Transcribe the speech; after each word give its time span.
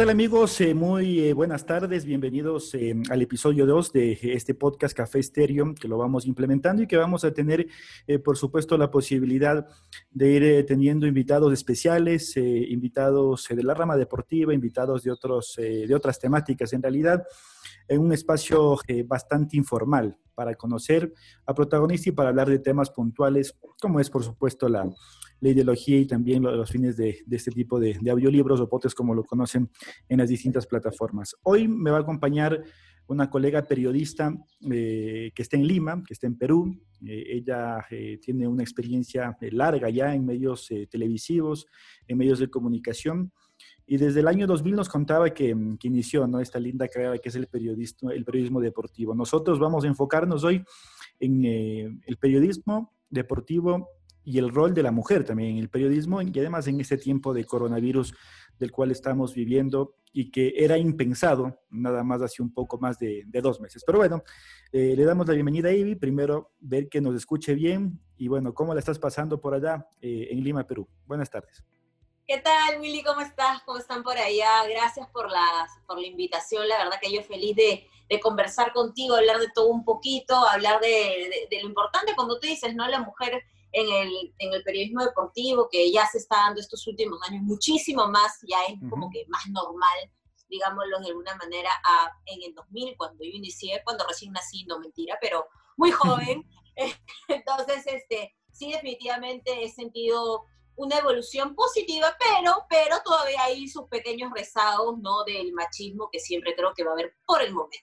Hola, 0.00 0.06
¿qué 0.06 0.12
tal 0.12 0.16
amigos? 0.16 0.60
Eh, 0.62 0.72
muy 0.72 1.20
eh, 1.20 1.34
buenas 1.34 1.66
tardes, 1.66 2.06
bienvenidos 2.06 2.74
eh, 2.74 2.94
al 3.10 3.20
episodio 3.20 3.66
2 3.66 3.92
de 3.92 4.18
este 4.22 4.54
podcast 4.54 4.96
Café 4.96 5.22
Stereo 5.22 5.74
que 5.74 5.88
lo 5.88 5.98
vamos 5.98 6.24
implementando 6.24 6.82
y 6.82 6.86
que 6.86 6.96
vamos 6.96 7.22
a 7.22 7.34
tener, 7.34 7.66
por 8.24 8.38
supuesto, 8.38 8.78
la 8.78 8.90
posibilidad 8.90 9.68
de 10.10 10.30
ir 10.30 10.64
teniendo 10.66 11.06
invitados 11.06 11.52
especiales, 11.52 12.34
invitados 12.38 13.46
de 13.50 13.62
la 13.62 13.74
rama 13.74 13.98
deportiva, 13.98 14.54
invitados 14.54 15.02
de, 15.02 15.10
otros, 15.10 15.56
de 15.58 15.94
otras 15.94 16.18
temáticas 16.18 16.72
en 16.72 16.80
realidad, 16.82 17.26
en 17.90 18.00
un 18.00 18.12
espacio 18.12 18.78
bastante 19.06 19.58
informal 19.58 20.16
para 20.34 20.54
conocer 20.54 21.12
a 21.44 21.52
protagonistas 21.52 22.06
y 22.06 22.12
para 22.12 22.30
hablar 22.30 22.48
de 22.48 22.58
temas 22.58 22.88
puntuales, 22.88 23.58
como 23.80 24.00
es, 24.00 24.08
por 24.08 24.24
supuesto, 24.24 24.68
la 24.68 24.88
la 25.40 25.48
ideología 25.48 25.98
y 25.98 26.06
también 26.06 26.42
los 26.42 26.70
fines 26.70 26.96
de, 26.96 27.24
este 27.30 27.50
tipo 27.50 27.80
de, 27.80 27.98
audiolibros 28.10 28.60
o 28.60 28.68
potes 28.68 28.94
como 28.94 29.14
lo 29.14 29.24
conocen 29.24 29.70
en 30.08 30.18
las 30.18 30.28
distintas 30.28 30.66
plataformas. 30.66 31.34
Hoy 31.42 31.66
me 31.66 31.90
va 31.90 31.98
a 31.98 32.00
acompañar 32.00 32.62
una 33.06 33.28
colega 33.28 33.66
periodista 33.66 34.32
eh, 34.70 35.32
que 35.34 35.42
está 35.42 35.56
en 35.56 35.66
Lima, 35.66 36.02
que 36.06 36.14
está 36.14 36.26
en 36.26 36.38
Perú. 36.38 36.80
Eh, 37.04 37.24
ella 37.28 37.84
eh, 37.90 38.18
tiene 38.22 38.46
una 38.46 38.62
experiencia 38.62 39.36
larga 39.50 39.90
ya 39.90 40.14
en 40.14 40.24
medios 40.24 40.68
televisivos, 40.88 41.66
en 42.06 42.18
medios 42.18 42.38
de 42.38 42.48
comunicación. 42.48 43.32
Y 43.90 43.96
desde 43.96 44.20
el 44.20 44.28
año 44.28 44.46
2000 44.46 44.76
nos 44.76 44.88
contaba 44.88 45.30
que, 45.30 45.52
que 45.80 45.88
inició 45.88 46.24
¿no? 46.28 46.38
esta 46.38 46.60
linda 46.60 46.86
carrera 46.86 47.18
que 47.18 47.28
es 47.28 47.34
el 47.34 47.48
periodismo, 47.48 48.12
el 48.12 48.24
periodismo 48.24 48.60
deportivo. 48.60 49.16
Nosotros 49.16 49.58
vamos 49.58 49.82
a 49.82 49.88
enfocarnos 49.88 50.44
hoy 50.44 50.64
en 51.18 51.44
el 52.06 52.16
periodismo 52.16 52.94
deportivo 53.08 53.88
y 54.22 54.38
el 54.38 54.50
rol 54.50 54.74
de 54.74 54.84
la 54.84 54.92
mujer 54.92 55.24
también 55.24 55.56
en 55.56 55.58
el 55.58 55.70
periodismo 55.70 56.22
y 56.22 56.30
además 56.38 56.68
en 56.68 56.80
este 56.80 56.98
tiempo 56.98 57.34
de 57.34 57.44
coronavirus 57.44 58.14
del 58.60 58.70
cual 58.70 58.92
estamos 58.92 59.34
viviendo 59.34 59.96
y 60.12 60.30
que 60.30 60.54
era 60.56 60.78
impensado 60.78 61.58
nada 61.68 62.04
más 62.04 62.22
hace 62.22 62.44
un 62.44 62.54
poco 62.54 62.78
más 62.78 62.96
de, 62.96 63.24
dos 63.42 63.60
meses. 63.60 63.82
Pero 63.84 63.98
bueno, 63.98 64.22
eh, 64.70 64.94
le 64.96 65.02
damos 65.02 65.26
la 65.26 65.34
bienvenida 65.34 65.68
a 65.68 65.72
Ivy. 65.72 65.96
Primero, 65.96 66.52
ver 66.60 66.88
que 66.88 67.00
nos 67.00 67.16
escuche 67.16 67.56
bien 67.56 67.98
y 68.16 68.28
bueno, 68.28 68.54
¿cómo 68.54 68.72
la 68.72 68.78
estás 68.78 69.00
pasando 69.00 69.40
por 69.40 69.52
allá 69.52 69.84
eh, 70.00 70.28
en 70.30 70.44
Lima, 70.44 70.64
Perú? 70.64 70.86
Buenas 71.08 71.28
tardes. 71.28 71.64
¿Qué 72.30 72.38
tal, 72.38 72.78
Willy? 72.78 73.02
¿Cómo 73.02 73.22
estás? 73.22 73.60
¿Cómo 73.64 73.78
están 73.78 74.04
por 74.04 74.16
allá? 74.16 74.64
Gracias 74.68 75.08
por 75.08 75.28
la, 75.28 75.68
por 75.88 75.98
la 75.98 76.06
invitación. 76.06 76.68
La 76.68 76.78
verdad 76.84 77.00
que 77.02 77.12
yo 77.12 77.24
feliz 77.24 77.56
de, 77.56 77.88
de 78.08 78.20
conversar 78.20 78.72
contigo, 78.72 79.16
hablar 79.16 79.40
de 79.40 79.48
todo 79.52 79.66
un 79.66 79.84
poquito, 79.84 80.36
hablar 80.36 80.80
de, 80.80 80.86
de, 80.88 81.48
de 81.50 81.60
lo 81.60 81.68
importante, 81.68 82.14
como 82.14 82.38
tú 82.38 82.46
dices, 82.46 82.72
¿no? 82.76 82.86
La 82.86 83.00
mujer 83.00 83.42
en 83.72 83.92
el, 83.92 84.32
en 84.38 84.52
el 84.54 84.62
periodismo 84.62 85.02
deportivo, 85.02 85.68
que 85.68 85.90
ya 85.90 86.06
se 86.06 86.18
está 86.18 86.36
dando 86.36 86.60
estos 86.60 86.86
últimos 86.86 87.20
años 87.28 87.42
muchísimo 87.42 88.06
más, 88.06 88.38
ya 88.46 88.64
es 88.66 88.78
como 88.88 89.10
que 89.10 89.24
más 89.26 89.48
normal, 89.48 89.98
digámoslo 90.48 91.00
de 91.00 91.08
alguna 91.08 91.34
manera, 91.34 91.70
a, 91.84 92.12
en 92.26 92.44
el 92.44 92.54
2000, 92.54 92.96
cuando 92.96 93.24
yo 93.24 93.30
inicié, 93.32 93.82
cuando 93.82 94.06
recién 94.06 94.30
nací, 94.30 94.64
no 94.66 94.78
mentira, 94.78 95.18
pero 95.20 95.48
muy 95.76 95.90
joven. 95.90 96.48
Entonces, 97.26 97.84
este, 97.88 98.36
sí, 98.52 98.70
definitivamente 98.70 99.64
he 99.64 99.68
sentido 99.68 100.44
una 100.80 100.96
evolución 100.96 101.54
positiva, 101.54 102.06
pero, 102.18 102.64
pero 102.68 102.96
todavía 103.04 103.42
hay 103.44 103.68
sus 103.68 103.84
pequeños 103.88 104.32
rezagos, 104.34 104.98
¿no? 104.98 105.24
Del 105.24 105.52
machismo 105.52 106.08
que 106.10 106.18
siempre 106.18 106.54
creo 106.56 106.72
que 106.74 106.84
va 106.84 106.90
a 106.90 106.94
haber 106.94 107.14
por 107.26 107.42
el 107.42 107.52
momento. 107.52 107.78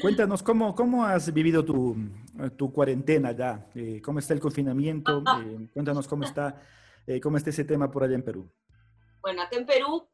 Cuéntanos, 0.00 0.42
¿cómo, 0.42 0.74
cómo 0.74 1.04
has 1.04 1.32
vivido 1.32 1.64
tu, 1.64 1.96
tu 2.56 2.72
cuarentena 2.72 3.32
ya? 3.32 3.68
Eh, 3.74 4.00
¿Cómo 4.02 4.18
está 4.18 4.34
el 4.34 4.40
confinamiento? 4.40 5.22
Eh, 5.44 5.68
cuéntanos 5.72 6.08
cómo 6.08 6.24
está, 6.24 6.60
eh, 7.06 7.20
cómo 7.20 7.36
está 7.36 7.50
ese 7.50 7.64
tema 7.64 7.88
por 7.90 8.02
allá 8.02 8.16
en 8.16 8.24
Perú. 8.24 8.50
Bueno, 9.20 9.42
acá 9.42 9.56
en 9.56 9.66
Perú, 9.66 10.08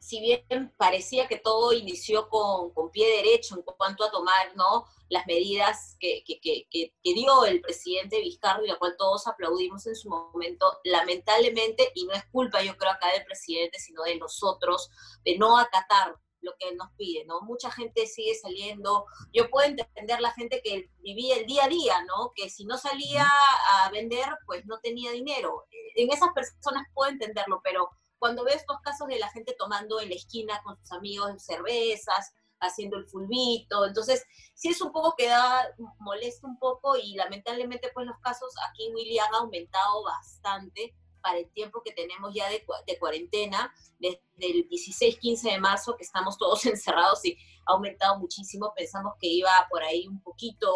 si 0.00 0.18
bien 0.20 0.74
parecía 0.78 1.28
que 1.28 1.36
todo 1.36 1.72
inició 1.74 2.28
con, 2.28 2.72
con 2.72 2.90
pie 2.90 3.06
derecho 3.16 3.54
en 3.54 3.62
cuanto 3.62 4.04
a 4.04 4.10
tomar 4.10 4.56
¿no? 4.56 4.86
las 5.10 5.26
medidas 5.26 5.96
que, 6.00 6.24
que, 6.24 6.40
que, 6.40 6.92
dio 7.02 7.44
el 7.44 7.60
presidente 7.60 8.20
Vizcarro 8.20 8.64
y 8.64 8.68
la 8.68 8.78
cual 8.78 8.94
todos 8.96 9.26
aplaudimos 9.26 9.86
en 9.86 9.94
su 9.94 10.08
momento, 10.08 10.80
lamentablemente, 10.84 11.92
y 11.94 12.06
no 12.06 12.14
es 12.14 12.24
culpa 12.32 12.62
yo 12.62 12.76
creo 12.76 12.92
acá 12.92 13.12
del 13.12 13.24
presidente, 13.24 13.78
sino 13.78 14.02
de 14.04 14.16
nosotros, 14.16 14.90
de 15.24 15.36
no 15.36 15.58
acatar 15.58 16.16
lo 16.42 16.52
que 16.58 16.68
él 16.68 16.76
nos 16.76 16.90
pide, 16.96 17.24
¿no? 17.26 17.42
Mucha 17.42 17.70
gente 17.70 18.06
sigue 18.06 18.34
saliendo, 18.34 19.04
yo 19.32 19.50
puedo 19.50 19.68
entender 19.68 20.20
la 20.20 20.32
gente 20.32 20.62
que 20.62 20.90
vivía 21.00 21.36
el 21.36 21.46
día 21.46 21.64
a 21.64 21.68
día, 21.68 22.02
¿no? 22.04 22.32
Que 22.34 22.48
si 22.48 22.64
no 22.64 22.78
salía 22.78 23.28
a 23.72 23.90
vender, 23.90 24.26
pues 24.46 24.64
no 24.64 24.78
tenía 24.80 25.10
dinero. 25.10 25.66
En 25.96 26.10
esas 26.10 26.30
personas 26.32 26.86
puedo 26.94 27.10
entenderlo, 27.10 27.60
pero 27.62 27.90
cuando 28.20 28.44
ves 28.44 28.56
estos 28.56 28.78
casos 28.82 29.08
de 29.08 29.18
la 29.18 29.28
gente 29.30 29.56
tomando 29.58 30.00
en 30.00 30.10
la 30.10 30.14
esquina 30.14 30.62
con 30.62 30.76
sus 30.76 30.92
amigos 30.92 31.42
cervezas, 31.42 32.32
haciendo 32.60 32.98
el 32.98 33.08
fulbito, 33.08 33.86
entonces 33.86 34.24
sí 34.54 34.68
es 34.68 34.80
un 34.82 34.92
poco 34.92 35.14
que 35.16 35.26
da, 35.26 35.66
molesta 35.98 36.46
un 36.46 36.58
poco 36.58 36.96
y 36.96 37.14
lamentablemente 37.14 37.90
pues 37.92 38.06
los 38.06 38.18
casos 38.18 38.52
aquí 38.68 38.92
Willy 38.94 39.18
han 39.18 39.34
aumentado 39.34 40.04
bastante, 40.04 40.94
para 41.20 41.38
el 41.38 41.50
tiempo 41.52 41.82
que 41.84 41.92
tenemos 41.92 42.34
ya 42.34 42.48
de, 42.48 42.64
de 42.86 42.98
cuarentena, 42.98 43.72
desde 43.98 44.20
el 44.38 44.68
16-15 44.68 45.52
de 45.52 45.58
marzo, 45.58 45.96
que 45.96 46.04
estamos 46.04 46.38
todos 46.38 46.64
encerrados 46.66 47.24
y 47.24 47.36
ha 47.66 47.72
aumentado 47.72 48.18
muchísimo. 48.18 48.72
Pensamos 48.74 49.14
que 49.20 49.28
iba 49.28 49.50
por 49.70 49.82
ahí 49.82 50.06
un 50.06 50.22
poquito 50.22 50.68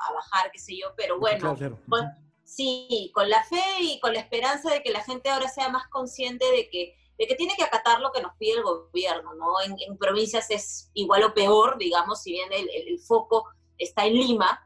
a 0.00 0.12
bajar, 0.12 0.50
qué 0.52 0.58
sé 0.58 0.76
yo, 0.76 0.88
pero 0.96 1.18
bueno, 1.18 1.56
sí, 2.54 3.10
con 3.14 3.28
la 3.28 3.42
fe 3.44 3.62
y 3.80 4.00
con 4.00 4.12
la 4.12 4.20
esperanza 4.20 4.70
de 4.70 4.82
que 4.82 4.90
la 4.90 5.02
gente 5.02 5.30
ahora 5.30 5.48
sea 5.48 5.68
más 5.68 5.88
consciente 5.88 6.50
de 6.50 6.68
que 6.68 6.96
de 7.18 7.26
que 7.26 7.34
tiene 7.34 7.54
que 7.56 7.62
acatar 7.62 8.00
lo 8.00 8.10
que 8.10 8.22
nos 8.22 8.34
pide 8.36 8.54
el 8.54 8.62
gobierno, 8.62 9.34
¿no? 9.34 9.60
En, 9.60 9.96
provincias 9.98 10.50
es 10.50 10.90
igual 10.94 11.22
o 11.22 11.34
peor, 11.34 11.78
digamos, 11.78 12.22
si 12.22 12.32
bien 12.32 12.52
el, 12.52 12.68
el 12.70 12.98
foco 12.98 13.46
está 13.78 14.06
en 14.06 14.14
Lima, 14.14 14.60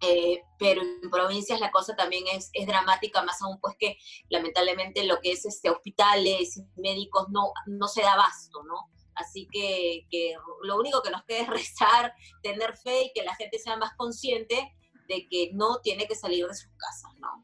eh, 0.00 0.42
pero 0.58 0.82
en 0.82 1.10
provincias 1.10 1.60
la 1.60 1.70
cosa 1.70 1.94
también 1.94 2.24
es, 2.32 2.50
es, 2.52 2.66
dramática, 2.66 3.22
más 3.22 3.40
aún 3.42 3.60
pues 3.60 3.76
que 3.78 3.98
lamentablemente 4.28 5.04
lo 5.04 5.20
que 5.20 5.32
es 5.32 5.44
este, 5.44 5.70
hospitales, 5.70 6.60
médicos, 6.76 7.28
no, 7.30 7.52
no 7.66 7.86
se 7.86 8.02
da 8.02 8.14
abasto, 8.14 8.62
¿no? 8.64 8.90
Así 9.14 9.46
que, 9.52 10.06
que 10.10 10.34
lo 10.62 10.76
único 10.76 11.00
que 11.02 11.10
nos 11.10 11.24
queda 11.24 11.42
es 11.42 11.48
rezar, 11.48 12.14
tener 12.42 12.76
fe 12.76 13.04
y 13.04 13.12
que 13.14 13.22
la 13.22 13.34
gente 13.36 13.58
sea 13.58 13.76
más 13.76 13.94
consciente 13.96 14.74
de 15.08 15.28
que 15.28 15.50
no 15.52 15.80
tiene 15.82 16.06
que 16.06 16.14
salir 16.14 16.46
de 16.46 16.54
sus 16.54 16.70
casas, 16.76 17.12
¿no? 17.18 17.42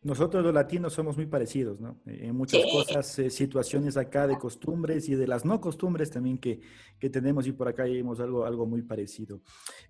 Nosotros 0.00 0.44
los 0.44 0.54
latinos 0.54 0.92
somos 0.92 1.16
muy 1.16 1.26
parecidos, 1.26 1.80
¿no? 1.80 1.98
En 2.06 2.36
muchas 2.36 2.62
cosas, 2.70 3.18
eh, 3.18 3.30
situaciones 3.30 3.96
acá 3.96 4.28
de 4.28 4.38
costumbres 4.38 5.08
y 5.08 5.16
de 5.16 5.26
las 5.26 5.44
no 5.44 5.60
costumbres 5.60 6.08
también 6.08 6.38
que, 6.38 6.60
que 7.00 7.10
tenemos 7.10 7.48
y 7.48 7.52
por 7.52 7.66
acá 7.66 7.82
vemos 7.82 8.20
algo, 8.20 8.44
algo 8.44 8.64
muy 8.64 8.82
parecido. 8.82 9.40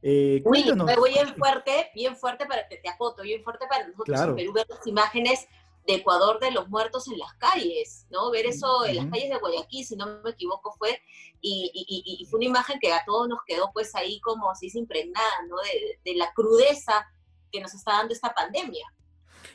Eh, 0.01 0.43
me 0.45 0.97
voy 0.97 1.13
bien 1.13 1.35
fuerte, 1.37 1.91
bien 1.95 2.17
fuerte 2.17 2.47
para 2.47 2.67
que 2.67 2.79
te 2.79 2.89
acoto, 2.89 3.23
bien 3.23 3.45
fuerte 3.45 3.67
para 3.69 3.87
nosotros 3.87 4.21
en 4.21 4.35
Perú 4.35 4.53
ver 4.55 4.67
las 4.71 4.87
imágenes 4.87 5.47
de 5.89 5.95
Ecuador 5.95 6.39
de 6.39 6.51
los 6.51 6.69
muertos 6.69 7.09
en 7.09 7.19
las 7.19 7.33
calles, 7.39 8.07
¿no? 8.11 8.31
Ver 8.31 8.45
eso 8.45 8.85
en 8.85 8.97
las 8.97 9.07
calles 9.07 9.31
de 9.31 9.39
Guayaquil, 9.39 9.87
si 9.87 9.97
no 9.97 10.21
me 10.23 10.31
equivoco, 10.31 10.75
fue, 10.79 11.01
y, 11.41 11.71
y, 11.73 12.21
y, 12.21 12.27
fue 12.27 12.37
una 12.37 12.47
imagen 12.47 12.79
que 12.79 12.93
a 12.93 13.03
todos 13.07 13.27
nos 13.27 13.39
quedó 13.47 13.71
pues 13.73 13.95
ahí 13.95 14.21
como 14.21 14.51
así 14.51 14.71
impregnada, 14.75 15.47
¿no? 15.49 15.57
De, 15.57 15.99
de 16.05 16.19
la 16.19 16.31
crudeza 16.35 17.07
que 17.51 17.63
nos 17.63 17.73
está 17.73 17.93
dando 17.93 18.13
esta 18.13 18.35
pandemia 18.35 18.87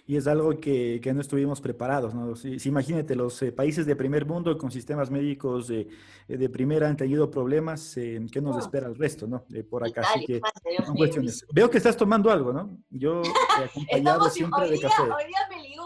y 0.06 0.18
es 0.18 0.28
algo 0.28 0.60
que, 0.60 1.00
que 1.02 1.14
no 1.14 1.22
estuvimos 1.22 1.62
preparados. 1.62 2.14
¿no? 2.14 2.36
Si, 2.36 2.58
imagínate, 2.66 3.16
los 3.16 3.42
eh, 3.42 3.52
países 3.52 3.86
de 3.86 3.96
primer 3.96 4.26
mundo 4.26 4.58
con 4.58 4.72
sistemas 4.72 5.10
médicos 5.10 5.68
de, 5.68 5.88
eh, 6.28 6.38
de 6.38 6.50
primera 6.50 6.88
han 6.88 6.98
tenido 6.98 7.32
problemas, 7.32 7.96
eh, 7.98 8.20
¿qué 8.32 8.42
nos 8.42 8.58
espera 8.58 8.88
el 8.88 8.96
resto? 8.96 9.28
¿no? 9.28 9.46
por 9.70 9.86
acá, 9.88 10.02
así 10.02 10.26
que 10.26 10.42
son 10.86 10.96
cuestiones. 10.96 11.46
Veo 11.54 11.70
que 11.70 11.78
estás 11.78 11.96
tomando 11.96 12.30
algo, 12.32 12.52
¿no? 12.52 12.78
Yo 12.90 13.22
he 13.22 13.64
acompañado 13.64 14.30
siempre 14.30 14.70
de 14.70 14.80
café. 14.80 15.04
Hoy 15.04 15.28
día 15.28 15.48
me 15.50 15.62
ligo, 15.64 15.86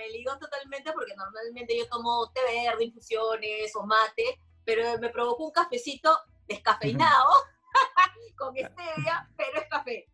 me 0.00 0.08
ligo 0.10 0.36
totalmente 0.38 0.92
porque 0.92 1.14
normalmente 1.14 1.76
yo 1.76 1.86
tomo 1.88 2.30
té 2.32 2.40
verde, 2.42 2.84
infusiones 2.84 3.74
o 3.76 3.84
mate, 3.84 4.40
pero 4.64 4.98
me 4.98 5.10
provocó 5.10 5.44
un 5.44 5.52
cafecito 5.52 6.16
descafeinado 6.48 7.28
con 8.36 8.54
stevia, 8.54 9.28
pero 9.36 9.60
es 9.60 9.68
café. 9.68 10.06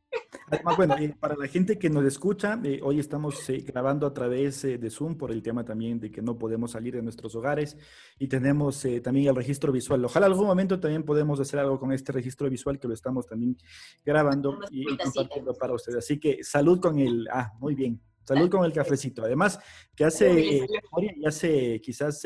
Además, 0.49 0.77
bueno, 0.77 0.97
para 1.21 1.37
la 1.37 1.47
gente 1.49 1.79
que 1.79 1.91
nos 1.91 2.05
escucha, 2.05 2.59
eh, 2.65 2.81
hoy 2.83 3.01
estamos 3.01 3.49
eh, 3.51 3.63
grabando 3.67 4.07
a 4.07 4.15
través 4.15 4.65
eh, 4.65 4.79
de 4.79 4.91
Zoom 4.91 5.17
por 5.17 5.31
el 5.31 5.43
tema 5.43 5.65
también 5.65 6.01
de 6.01 6.11
que 6.11 6.23
no 6.23 6.39
podemos 6.39 6.71
salir 6.71 6.95
de 6.95 7.03
nuestros 7.03 7.35
hogares 7.35 7.77
y 8.19 8.29
tenemos 8.29 8.87
también 9.03 9.29
el 9.29 9.37
registro 9.37 9.73
visual. 9.73 10.05
Ojalá 10.05 10.27
algún 10.27 10.47
momento 10.47 10.81
también 10.81 11.03
podemos 11.03 11.41
hacer 11.41 11.61
algo 11.61 11.79
con 11.79 11.93
este 11.93 12.13
registro 12.13 12.49
visual 12.49 12.79
que 12.79 12.89
lo 12.89 12.95
estamos 12.95 13.27
también 13.27 13.57
grabando 14.05 14.59
y, 14.71 14.97
compartiendo 14.97 15.55
para 15.55 15.75
ustedes. 15.75 15.99
Así 15.99 16.19
que 16.19 16.43
salud 16.43 16.81
con 16.81 16.99
el, 16.99 17.29
ah, 17.31 17.53
muy 17.59 17.75
bien, 17.75 18.01
salud 18.27 18.51
con 18.51 18.65
el 18.65 18.73
cafecito. 18.73 19.23
Además, 19.23 19.59
que 19.95 20.05
hace 20.05 20.67
y 20.99 21.27
hace 21.27 21.81
quizás 21.81 22.23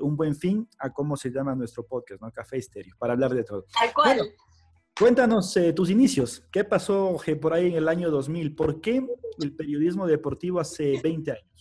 un 0.00 0.16
buen 0.16 0.34
fin 0.34 0.68
a 0.78 0.92
cómo 0.92 1.16
se 1.16 1.30
llama 1.30 1.54
nuestro 1.54 1.86
podcast, 1.86 2.22
¿no? 2.22 2.30
Café 2.32 2.58
Estéreo, 2.58 2.94
para 2.98 3.12
hablar 3.12 3.34
de 3.34 3.44
todo. 3.44 3.64
Tal 3.78 3.92
cual. 3.92 4.34
Cuéntanos 4.98 5.56
eh, 5.56 5.72
tus 5.72 5.88
inicios. 5.88 6.46
¿Qué 6.52 6.64
pasó 6.64 7.18
por 7.40 7.54
ahí 7.54 7.68
en 7.68 7.74
el 7.74 7.88
año 7.88 8.10
2000? 8.10 8.54
¿Por 8.54 8.80
qué 8.80 9.04
el 9.40 9.56
periodismo 9.56 10.06
deportivo 10.06 10.60
hace 10.60 11.00
20 11.02 11.30
años? 11.32 11.52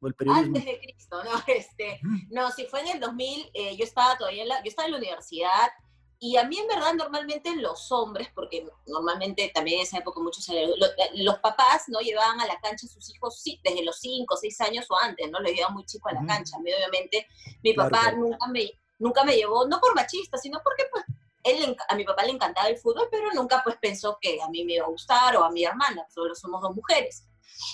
o 0.00 0.08
el 0.08 0.14
periodismo. 0.14 0.56
Antes 0.56 0.64
de 0.64 0.80
Cristo, 0.80 1.16
¿no? 1.24 1.30
Este, 1.46 2.00
no, 2.30 2.50
si 2.50 2.66
fue 2.66 2.80
en 2.80 2.88
el 2.88 3.00
2000, 3.00 3.50
eh, 3.54 3.76
yo 3.76 3.84
estaba 3.84 4.16
todavía 4.18 4.42
en 4.42 4.48
la, 4.48 4.62
yo 4.62 4.68
estaba 4.68 4.86
en 4.86 4.92
la 4.92 4.98
universidad, 4.98 5.70
y 6.18 6.36
a 6.36 6.44
mí 6.44 6.58
en 6.58 6.68
verdad 6.68 6.94
normalmente 6.94 7.54
los 7.56 7.90
hombres, 7.92 8.28
porque 8.34 8.66
normalmente 8.86 9.50
también 9.54 9.78
en 9.78 9.84
esa 9.84 9.98
época 9.98 10.20
muchos, 10.20 10.46
los, 10.48 10.90
los 11.14 11.38
papás 11.38 11.84
no 11.88 12.00
llevaban 12.00 12.40
a 12.40 12.46
la 12.46 12.58
cancha 12.60 12.86
a 12.86 12.90
sus 12.90 13.14
hijos 13.14 13.40
sí, 13.40 13.60
desde 13.62 13.84
los 13.84 13.98
5 14.00 14.32
o 14.32 14.36
6 14.36 14.60
años 14.62 14.86
o 14.90 14.98
antes, 14.98 15.30
¿no? 15.30 15.40
Los 15.40 15.52
llevaban 15.52 15.74
muy 15.74 15.84
chicos 15.84 16.12
a 16.12 16.20
la 16.20 16.26
cancha. 16.26 16.56
A 16.56 16.60
mí 16.60 16.70
obviamente 16.72 17.26
mi 17.62 17.74
papá 17.74 18.12
nunca 18.12 18.46
me 18.46 18.70
nunca 18.98 19.24
me 19.24 19.36
llevó, 19.36 19.66
no 19.66 19.80
por 19.80 19.94
machista, 19.94 20.38
sino 20.38 20.60
porque 20.62 20.84
pues 20.90 21.04
él, 21.42 21.76
a 21.88 21.94
mi 21.94 22.04
papá 22.04 22.24
le 22.24 22.32
encantaba 22.32 22.68
el 22.68 22.78
fútbol, 22.78 23.08
pero 23.10 23.32
nunca 23.32 23.60
pues 23.62 23.76
pensó 23.76 24.18
que 24.20 24.40
a 24.40 24.48
mí 24.48 24.64
me 24.64 24.74
iba 24.74 24.86
a 24.86 24.88
gustar 24.88 25.36
o 25.36 25.44
a 25.44 25.50
mi 25.50 25.64
hermana, 25.64 26.06
solo 26.12 26.34
somos 26.34 26.62
dos 26.62 26.74
mujeres. 26.74 27.26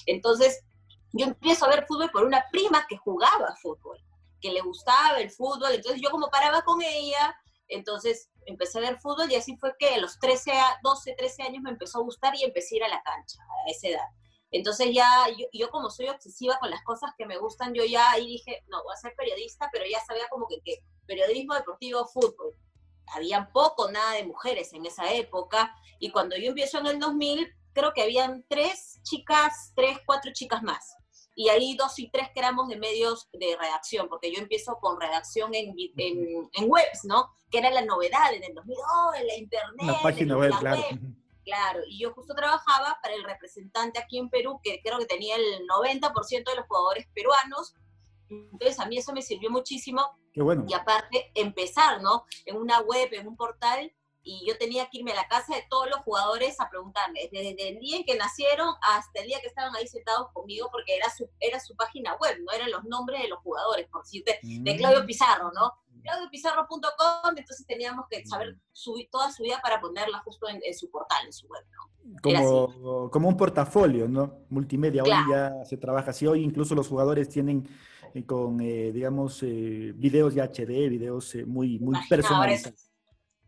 Entonces, 0.07 0.65
yo 1.13 1.27
empiezo 1.27 1.67
a 1.67 1.71
ver 1.71 1.87
fútbol 1.87 2.11
por 2.11 2.25
una 2.25 2.45
prima 2.51 2.85
que 2.89 2.97
jugaba 2.97 3.55
fútbol, 3.63 3.99
que 4.41 4.51
le 4.51 4.61
gustaba 4.61 5.21
el 5.21 5.31
fútbol, 5.31 5.73
entonces 5.73 6.01
yo 6.03 6.11
como 6.11 6.31
paraba 6.31 6.63
con 6.63 6.83
ella, 6.83 7.37
entonces 7.71 8.31
empecé 8.47 8.79
a 8.79 8.83
ver 8.83 8.99
fútbol 8.99 9.31
y 9.31 9.37
así 9.37 9.57
fue 9.57 9.75
que 9.79 9.95
a 9.95 9.99
los 9.99 10.19
13, 10.19 10.53
12, 10.83 11.15
13 11.17 11.43
años 11.45 11.63
me 11.63 11.71
empezó 11.71 11.99
a 11.99 12.03
gustar 12.03 12.35
y 12.37 12.45
empecé 12.45 12.75
a 12.75 12.77
ir 12.79 12.85
a 12.85 12.89
la 12.89 13.03
cancha 13.03 13.41
a 13.41 13.71
esa 13.71 13.89
edad. 13.89 14.09
Entonces 14.53 14.89
ya 14.93 15.09
yo, 15.53 15.71
como 15.71 15.91
soy 15.91 16.09
obsesiva 16.09 16.59
con 16.59 16.71
las 16.71 16.83
cosas 16.83 17.13
que 17.17 17.27
me 17.27 17.39
gustan, 17.39 17.73
yo 17.73 17.85
ya 17.85 18.11
ahí 18.11 18.27
dije, 18.27 18.65
no, 18.69 18.83
voy 18.83 18.93
a 18.93 18.97
ser 18.97 19.15
periodista, 19.17 19.69
pero 19.73 19.85
ya 19.91 20.01
sabía 20.01 20.29
como 20.29 20.47
que, 20.49 20.83
periodismo 21.07 21.55
deportivo, 21.55 22.05
fútbol. 22.07 22.55
Habían 23.15 23.53
poco, 23.53 23.91
nada 23.91 24.15
de 24.15 24.27
mujeres 24.27 24.73
en 24.73 24.87
esa 24.87 25.13
época, 25.13 25.73
y 26.01 26.11
cuando 26.11 26.37
yo 26.37 26.49
empiezo 26.49 26.79
en 26.79 26.87
el 26.87 26.99
2000, 26.99 27.49
creo 27.73 27.93
que 27.93 28.03
habían 28.03 28.45
tres 28.49 29.01
chicas, 29.05 29.73
tres, 29.77 29.99
cuatro 30.05 30.33
chicas 30.33 30.63
más. 30.63 30.97
Y 31.35 31.49
ahí 31.49 31.77
dos 31.77 31.99
y 31.99 32.11
tres 32.11 32.29
que 32.35 32.41
éramos 32.41 32.69
de 32.69 32.77
medios 32.77 33.29
de 33.33 33.57
redacción, 33.59 34.09
porque 34.09 34.33
yo 34.33 34.41
empiezo 34.41 34.79
con 34.81 35.01
redacción 35.01 35.55
en, 35.55 35.75
en, 35.97 36.71
webs, 36.71 37.05
¿no? 37.05 37.31
Que 37.51 37.59
era 37.59 37.71
la 37.71 37.83
novedad 37.83 38.35
en 38.35 38.45
el 38.45 38.55
2000, 38.55 38.77
oh, 38.77 39.15
en 39.15 39.27
la 39.27 39.37
internet. 39.37 39.87
La 39.87 40.03
página 40.03 40.37
web, 40.37 40.53
claro. 40.59 40.83
Claro, 41.45 41.81
y 41.89 41.99
yo 41.99 42.13
justo 42.13 42.35
trabajaba 42.35 42.99
para 43.03 43.15
el 43.15 43.25
representante 43.25 43.99
aquí 43.99 44.19
en 44.19 44.29
Perú, 44.29 44.61
que 44.63 44.81
creo 44.83 44.99
que 44.99 45.07
tenía 45.07 45.37
el 45.37 45.67
90% 45.67 46.45
de 46.45 46.57
los 46.57 46.67
jugadores 46.67 47.09
peruanos. 47.15 47.75
Entonces 48.29 48.79
a 48.79 48.87
mí 48.87 48.99
eso 48.99 49.13
me 49.13 49.23
sirvió 49.23 49.51
muchísimo. 49.51 50.03
Qué 50.33 50.43
bueno. 50.43 50.65
Y 50.69 50.75
aparte, 50.75 51.33
empezar, 51.35 52.03
¿no? 52.03 52.25
En 52.45 52.57
una 52.57 52.81
web, 52.83 53.09
en 53.13 53.27
un 53.27 53.37
portal, 53.37 53.93
y 54.23 54.47
yo 54.47 54.57
tenía 54.59 54.89
que 54.91 54.99
irme 54.99 55.13
a 55.13 55.17
la 55.17 55.29
casa 55.29 55.55
de 55.55 55.65
todos 55.69 55.89
los 55.89 56.01
jugadores 56.01 56.61
a 56.61 56.69
preguntarles, 56.69 57.31
desde 57.31 57.69
el 57.69 57.79
día 57.79 57.97
en 57.97 58.05
que 58.05 58.17
nacieron 58.17 58.75
hasta 58.83 59.21
el 59.21 59.27
día 59.27 59.41
que 59.41 59.47
estaban 59.47 59.75
ahí 59.75 59.87
sentados 59.87 60.29
conmigo, 60.33 60.69
porque 60.71 60.97
era 60.97 61.09
su, 61.11 61.29
era 61.41 61.59
su 61.61 61.75
página 61.77 62.17
web, 62.17 62.39
no 62.45 62.53
eran 62.53 62.71
los 62.71 62.85
nombres 62.85 63.23
de 63.23 63.29
los 63.29 63.41
jugadores, 63.41 63.89
por 63.89 64.03
decirte, 64.03 64.39
de 64.43 64.77
Claudio 64.77 65.03
mm. 65.03 65.07
Pizarro, 65.07 65.51
¿no? 65.53 65.73
claudiopizarro.com, 66.03 67.37
entonces 67.37 67.67
teníamos 67.67 68.07
que 68.11 68.25
saber 68.25 68.57
subir 68.73 69.09
toda 69.11 69.31
su 69.31 69.43
vida 69.43 69.61
para 69.63 69.81
ponerla 69.81 70.21
justo 70.21 70.47
en, 70.49 70.75
su 70.75 70.91
portal, 70.91 71.27
en 71.27 71.33
su 71.33 71.47
web, 71.47 71.65
¿no? 71.73 71.91
Como, 72.23 73.11
como 73.11 73.29
un 73.29 73.37
portafolio, 73.37 74.09
¿no? 74.09 74.45
Multimedia, 74.49 75.03
hoy 75.03 75.11
ya 75.31 75.65
se 75.65 75.77
trabaja 75.77 76.11
así, 76.11 76.27
hoy 76.27 76.43
incluso 76.43 76.75
los 76.75 76.89
jugadores 76.89 77.29
tienen 77.29 77.69
eh, 78.15 78.25
con, 78.25 78.61
eh, 78.61 78.91
digamos, 78.93 79.43
eh, 79.43 79.93
videos 79.95 80.35
de 80.35 80.43
HD, 80.43 80.89
videos 80.89 81.37
muy, 81.47 81.79
muy 81.79 81.97
personalizados. 82.09 82.90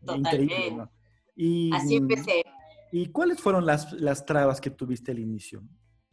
¿No? 0.05 0.91
Y, 1.35 1.73
así 1.73 1.95
empecé. 1.95 2.43
¿Y 2.91 3.07
cuáles 3.07 3.41
fueron 3.41 3.65
las, 3.65 3.91
las 3.93 4.25
trabas 4.25 4.61
que 4.61 4.69
tuviste 4.69 5.11
al 5.11 5.19
inicio? 5.19 5.63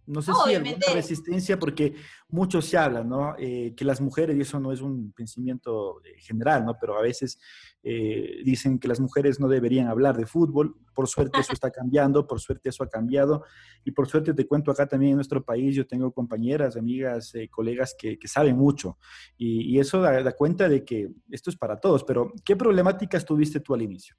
No 0.07 0.23
sé 0.23 0.33
si 0.33 0.55
alguna 0.55 0.77
resistencia, 0.93 1.59
porque 1.59 1.95
mucho 2.29 2.61
se 2.61 2.77
habla, 2.77 3.05
¿no? 3.05 3.35
Eh, 3.39 3.75
que 3.77 3.85
las 3.85 4.01
mujeres, 4.01 4.37
y 4.37 4.41
eso 4.41 4.59
no 4.59 4.73
es 4.73 4.81
un 4.81 5.13
pensamiento 5.13 6.01
eh, 6.05 6.15
general, 6.19 6.65
¿no? 6.65 6.77
Pero 6.81 6.99
a 6.99 7.03
veces 7.03 7.39
eh, 7.83 8.41
dicen 8.45 8.79
que 8.79 8.89
las 8.89 9.01
mujeres 9.01 9.39
no 9.39 9.49
deberían 9.49 9.89
hablar 9.89 10.17
de 10.17 10.27
fútbol. 10.27 10.77
Por 10.95 11.09
suerte 11.09 11.41
eso 11.41 11.53
está 11.53 11.71
cambiando, 11.71 12.27
por 12.27 12.41
suerte 12.41 12.71
eso 12.71 12.83
ha 12.83 12.89
cambiado. 12.89 13.45
Y 13.85 13.93
por 13.93 14.09
suerte 14.09 14.35
te 14.35 14.47
cuento 14.47 14.71
acá 14.71 14.87
también 14.87 15.11
en 15.11 15.17
nuestro 15.17 15.45
país, 15.45 15.75
yo 15.75 15.87
tengo 15.87 16.13
compañeras, 16.13 16.77
amigas, 16.77 17.33
colegas 17.51 17.95
que, 17.99 18.19
que, 18.19 18.29
saben 18.29 18.57
mucho. 18.57 18.99
Y, 19.37 19.75
y 19.75 19.79
eso 19.79 20.01
da, 20.01 20.23
da 20.23 20.33
cuenta 20.33 20.69
de 20.69 20.85
que 20.85 21.11
esto 21.31 21.51
es 21.51 21.57
para 21.57 21.79
todos. 21.79 22.05
Pero, 22.05 22.33
¿qué 22.45 22.57
problemáticas 22.57 23.25
tuviste 23.25 23.61
tú 23.61 23.75
al 23.75 23.83
inicio? 23.83 24.17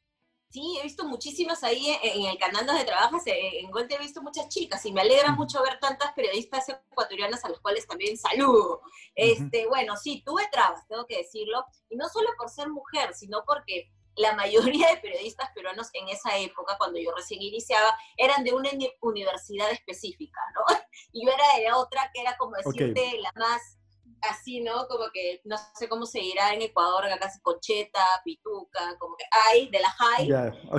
Sí, 0.51 0.77
he 0.79 0.83
visto 0.83 1.05
muchísimas 1.05 1.63
ahí 1.63 1.97
en, 2.03 2.25
el 2.25 2.37
canal 2.37 2.65
donde 2.65 2.83
trabajas, 2.83 3.23
en 3.25 3.71
Golte 3.71 3.95
he 3.95 3.99
visto 3.99 4.21
muchas 4.21 4.49
chicas 4.49 4.85
y 4.85 4.91
me 4.91 4.99
alegra 4.99 5.31
mucho 5.31 5.63
ver 5.63 5.79
tantas 5.79 6.11
periodistas 6.11 6.67
ecuatorianas 6.67 7.45
a 7.45 7.49
las 7.49 7.59
cuales 7.61 7.87
también 7.87 8.17
saludo. 8.17 8.81
Este, 9.15 9.65
Bueno, 9.67 9.95
sí, 9.95 10.21
tuve 10.25 10.43
trabas, 10.51 10.85
tengo 10.89 11.05
que 11.05 11.19
decirlo, 11.19 11.63
y 11.89 11.95
no 11.95 12.09
solo 12.09 12.27
por 12.37 12.49
ser 12.49 12.69
mujer, 12.69 13.13
sino 13.13 13.45
porque 13.45 13.89
la 14.17 14.33
mayoría 14.35 14.89
de 14.89 14.97
periodistas 14.97 15.51
peruanos 15.55 15.87
en 15.93 16.09
esa 16.09 16.37
época, 16.37 16.75
cuando 16.77 16.99
yo 16.99 17.15
recién 17.15 17.41
iniciaba, 17.41 17.95
eran 18.17 18.43
de 18.43 18.53
una 18.53 18.69
universidad 18.99 19.71
específica, 19.71 20.41
¿no? 20.55 20.65
Y 21.13 21.25
yo 21.25 21.31
era 21.31 21.45
de 21.57 21.73
otra 21.73 22.11
que 22.13 22.21
era 22.21 22.37
como 22.37 22.55
decirte 22.57 23.19
la 23.19 23.31
más 23.35 23.77
así, 24.21 24.61
¿no? 24.61 24.87
Como 24.87 25.05
que 25.13 25.41
no 25.45 25.55
sé 25.75 25.87
cómo 25.87 26.05
se 26.05 26.19
dirá 26.19 26.53
en 26.53 26.61
Ecuador, 26.61 27.05
acá 27.05 27.19
casi 27.19 27.39
cocheta, 27.41 28.05
pituca, 28.23 28.95
como 28.99 29.15
que 29.15 29.25
hay 29.31 29.69
de 29.69 29.79
la 29.79 29.89
high. 29.89 30.29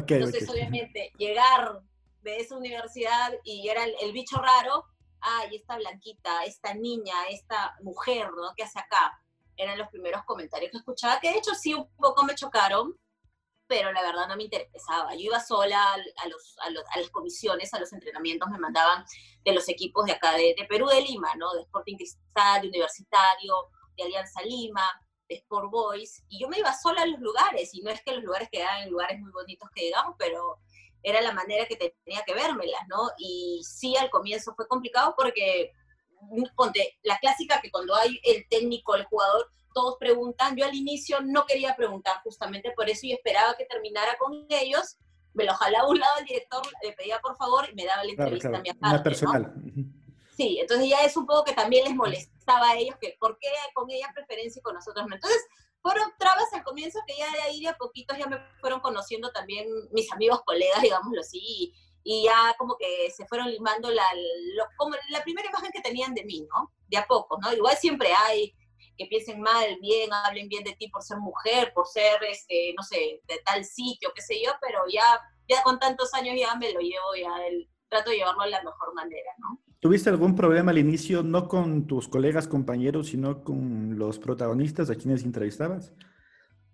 Entonces, 0.09 0.49
obviamente, 0.49 1.13
llegar 1.19 1.81
de 2.23 2.37
esa 2.37 2.57
universidad 2.57 3.33
y 3.45 3.69
era 3.69 3.85
el, 3.85 4.13
bicho 4.13 4.37
raro, 4.37 4.85
ay, 5.21 5.57
esta 5.57 5.77
blanquita, 5.77 6.45
esta 6.45 6.75
niña, 6.75 7.15
esta 7.31 7.77
mujer, 7.83 8.31
¿no? 8.33 8.53
¿Qué 8.57 8.63
hace 8.63 8.79
acá? 8.79 9.21
Eran 9.57 9.79
los 9.79 9.89
primeros 9.89 10.25
comentarios 10.25 10.71
que 10.71 10.79
escuchaba, 10.79 11.21
que 11.21 11.31
de 11.31 11.39
hecho 11.39 11.55
sí 11.55 11.75
un 11.75 11.89
poco 11.97 12.25
me 12.25 12.35
chocaron, 12.35 12.97
pero 13.73 13.91
la 13.91 14.03
verdad 14.03 14.29
no 14.29 14.37
me 14.37 14.43
interesaba. 14.43 15.15
Yo 15.15 15.21
iba 15.21 15.41
sola 15.41 15.95
a, 15.95 15.97
los, 16.29 16.59
a, 16.59 16.69
los, 16.69 16.85
a, 16.95 17.01
las 17.01 17.09
comisiones, 17.09 17.73
a 17.73 17.81
los 17.81 17.91
entrenamientos, 17.95 18.51
me 18.51 18.59
mandaban 18.59 19.03
de 19.43 19.55
los 19.55 19.67
equipos 19.71 20.05
de 20.05 20.13
acá, 20.13 20.37
de, 20.37 20.55
Perú, 20.69 20.89
de 20.89 21.01
Lima, 21.01 21.35
¿no? 21.37 21.51
De 21.55 21.63
Sporting 21.63 21.97
Cristal, 21.97 22.61
de 22.61 22.69
Universitario, 22.69 23.55
de 23.97 24.03
Alianza 24.05 24.43
Lima, 24.43 24.83
de 25.27 25.37
Sport 25.37 25.71
Boys, 25.71 26.23
y 26.29 26.39
yo 26.39 26.51
me 26.51 26.59
iba 26.59 26.71
sola 26.75 27.01
a 27.01 27.07
los 27.07 27.19
lugares, 27.21 27.73
y 27.73 27.81
no 27.81 27.91
es 27.91 28.03
que 28.03 28.13
los 28.13 28.23
lugares 28.23 28.51
quedaran 28.53 28.83
en 28.83 28.91
lugares 28.91 29.19
muy 29.19 29.31
bonitos 29.33 29.71
que 29.75 29.85
digamos, 29.85 30.17
pero 30.19 30.59
era 31.03 31.23
la 31.23 31.33
manera 31.33 31.65
que 31.65 31.77
tenía 31.77 32.25
que 32.27 32.35
vérmelas, 32.35 32.83
¿no? 32.89 33.09
Y 33.17 33.63
sí, 33.65 33.97
al 33.97 34.11
comienzo 34.11 34.53
fue 34.55 34.69
complicado 34.69 35.15
porque, 35.17 35.73
ponte, 36.55 36.99
la 37.05 37.17
clásica 37.21 37.63
que 37.63 37.71
cuando 37.71 37.95
hay 37.95 38.21
el 38.25 38.47
técnico, 38.51 38.95
el 38.97 39.07
jugador, 39.07 39.51
todos 39.73 39.97
preguntan. 39.99 40.57
Yo 40.57 40.65
al 40.65 40.75
inicio 40.75 41.21
no 41.23 41.47
quería 41.47 41.75
preguntar 41.77 42.21
justamente 42.23 42.73
por 42.73 42.89
eso 42.89 43.07
y 43.07 43.13
esperaba 43.13 43.55
que 43.57 43.65
terminara 43.67 44.17
con 44.19 44.47
ellos. 44.49 44.99
Me 45.35 45.45
lo 45.45 45.55
jalaba 45.55 45.85
a 45.85 45.91
un 45.91 45.99
lado 45.99 46.19
el 46.19 46.27
director, 46.27 46.63
le 46.83 46.93
pedía 46.93 47.19
por 47.21 47.37
favor 47.37 47.69
y 47.71 47.75
me 47.75 47.87
daba 47.87 48.05
la 48.05 48.11
entrevista 48.11 48.49
a 48.49 48.61
mi 48.61 48.69
aparte, 48.69 49.03
personal. 49.03 49.53
Sí, 50.37 50.59
entonces 50.61 50.89
ya 50.89 50.99
es 51.05 51.17
un 51.17 51.27
poco 51.27 51.45
que 51.45 51.53
también 51.53 51.85
les 51.85 51.95
molestaba 51.95 52.71
a 52.71 52.77
ellos 52.77 52.97
que 53.01 53.17
por 53.19 53.39
qué 53.39 53.49
con 53.75 53.91
ella 53.91 54.11
preferencia 54.15 54.61
y 54.61 54.63
con 54.63 54.75
nosotros 54.75 55.07
no. 55.07 55.15
Entonces, 55.15 55.43
fueron 55.83 56.13
trabas 56.19 56.53
al 56.53 56.63
comienzo 56.63 57.01
que 57.07 57.17
ya 57.17 57.31
de 57.33 57.43
ahí 57.43 57.61
de 57.61 57.69
a 57.69 57.77
poquitos 57.77 58.17
ya 58.17 58.27
me 58.27 58.39
fueron 58.61 58.81
conociendo 58.81 59.31
también 59.33 59.67
mis 59.91 60.11
amigos, 60.13 60.43
colegas, 60.45 60.81
digámoslo 60.81 61.21
así, 61.21 61.75
y, 62.05 62.25
ya 62.25 62.55
como 62.59 62.77
que 62.77 63.11
se 63.11 63.27
fueron 63.27 63.51
limando 63.51 63.91
la, 63.91 64.05
como 64.77 64.95
la 65.11 65.23
primera 65.23 65.49
imagen 65.49 65.71
que 65.73 65.81
tenían 65.81 66.15
de 66.15 66.25
mí, 66.25 66.47
¿no? 66.51 66.73
De 66.89 66.97
a 66.97 67.07
poco, 67.07 67.39
¿no? 67.41 67.53
Igual 67.53 67.77
siempre 67.77 68.13
hay 68.13 68.55
que 68.97 69.07
piensen 69.07 69.41
mal, 69.41 69.79
bien, 69.81 70.13
hablen 70.13 70.49
bien 70.49 70.65
de 70.65 70.75
ti 70.75 70.89
por 70.89 71.03
ser 71.03 71.19
mujer, 71.19 71.73
por 71.75 71.87
ser, 71.87 72.23
este, 72.25 72.75
no 72.77 72.83
sé, 72.83 73.21
de 73.27 73.41
tal 73.45 73.65
sitio, 73.65 74.13
qué 74.15 74.23
sé 74.23 74.43
yo, 74.45 74.53
pero 74.61 74.81
ya, 74.93 75.03
ya 75.49 75.63
con 75.63 75.79
tantos 75.79 76.13
años 76.15 76.35
ya 76.39 76.55
me 76.57 76.73
lo 76.73 76.81
llevo, 76.81 77.15
ya 77.21 77.47
el, 77.47 77.69
trato 77.93 78.11
de 78.11 78.17
llevarlo 78.17 78.45
de 78.45 78.51
la 78.51 78.63
mejor 78.63 78.95
manera, 78.95 79.31
¿no? 79.39 79.61
¿Tuviste 79.79 80.09
algún 80.09 80.35
problema 80.35 80.71
al 80.71 80.79
inicio, 80.79 81.23
no 81.23 81.49
con 81.49 81.87
tus 81.87 82.09
colegas, 82.09 82.49
compañeros, 82.49 83.09
sino 83.09 83.45
con 83.45 83.99
los 83.99 84.19
protagonistas 84.19 84.89
a 84.91 84.95
quienes 84.95 85.25
entrevistabas? 85.25 85.93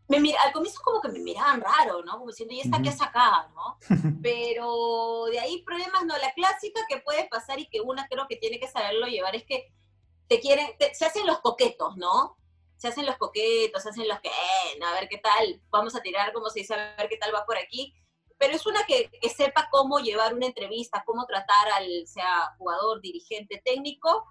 Me 0.09 0.21
mira, 0.21 0.41
al 0.43 0.53
comienzo 0.53 0.81
como 0.83 1.01
que 1.01 1.09
me 1.09 1.19
miraban 1.19 1.61
raro, 1.61 2.03
¿no? 2.05 2.13
Como 2.13 2.29
diciendo, 2.29 2.55
¿y 2.55 2.61
esta 2.61 2.81
qué 2.81 2.91
acá, 2.91 3.51
no? 3.55 3.79
Pero 4.23 5.25
de 5.31 5.41
ahí 5.41 5.63
problemas, 5.65 6.05
no, 6.07 6.17
la 6.19 6.33
clásica 6.35 6.81
que 6.89 6.99
puede 6.99 7.29
pasar 7.29 7.59
y 7.59 7.69
que 7.69 7.81
una 7.81 8.07
creo 8.09 8.27
que 8.29 8.37
tiene 8.37 8.61
que 8.61 8.69
saberlo 8.69 9.07
llevar 9.07 9.35
es 9.35 9.45
que 9.45 9.73
te 10.29 10.41
quieren, 10.41 10.69
se 10.93 11.05
hacen 11.05 11.27
los 11.27 11.41
coquetos, 11.41 11.97
¿no? 11.97 12.37
Se 12.77 12.89
hacen 12.89 13.07
los 13.07 13.17
coquetos, 13.17 13.83
se 13.83 13.89
hacen 13.89 14.07
los 14.07 14.21
que, 14.21 14.29
eh, 14.29 14.85
a 14.85 14.93
ver 14.93 15.09
qué 15.09 15.19
tal, 15.19 15.61
vamos 15.71 15.97
a 15.97 16.01
tirar, 16.01 16.33
como 16.33 16.49
se 16.51 16.61
dice, 16.61 16.75
a 16.75 16.95
ver 16.97 17.09
qué 17.09 17.17
tal 17.17 17.35
va 17.35 17.45
por 17.45 17.57
aquí. 17.57 17.95
Pero 18.37 18.55
es 18.55 18.67
una 18.67 18.85
que, 18.85 19.11
que 19.21 19.29
sepa 19.31 19.69
cómo 19.73 19.99
llevar 19.99 20.35
una 20.35 20.47
entrevista, 20.47 21.03
cómo 21.05 21.27
tratar 21.27 21.73
al, 21.75 22.07
sea 22.07 22.55
jugador, 22.59 23.01
dirigente, 23.01 23.61
técnico, 23.65 24.25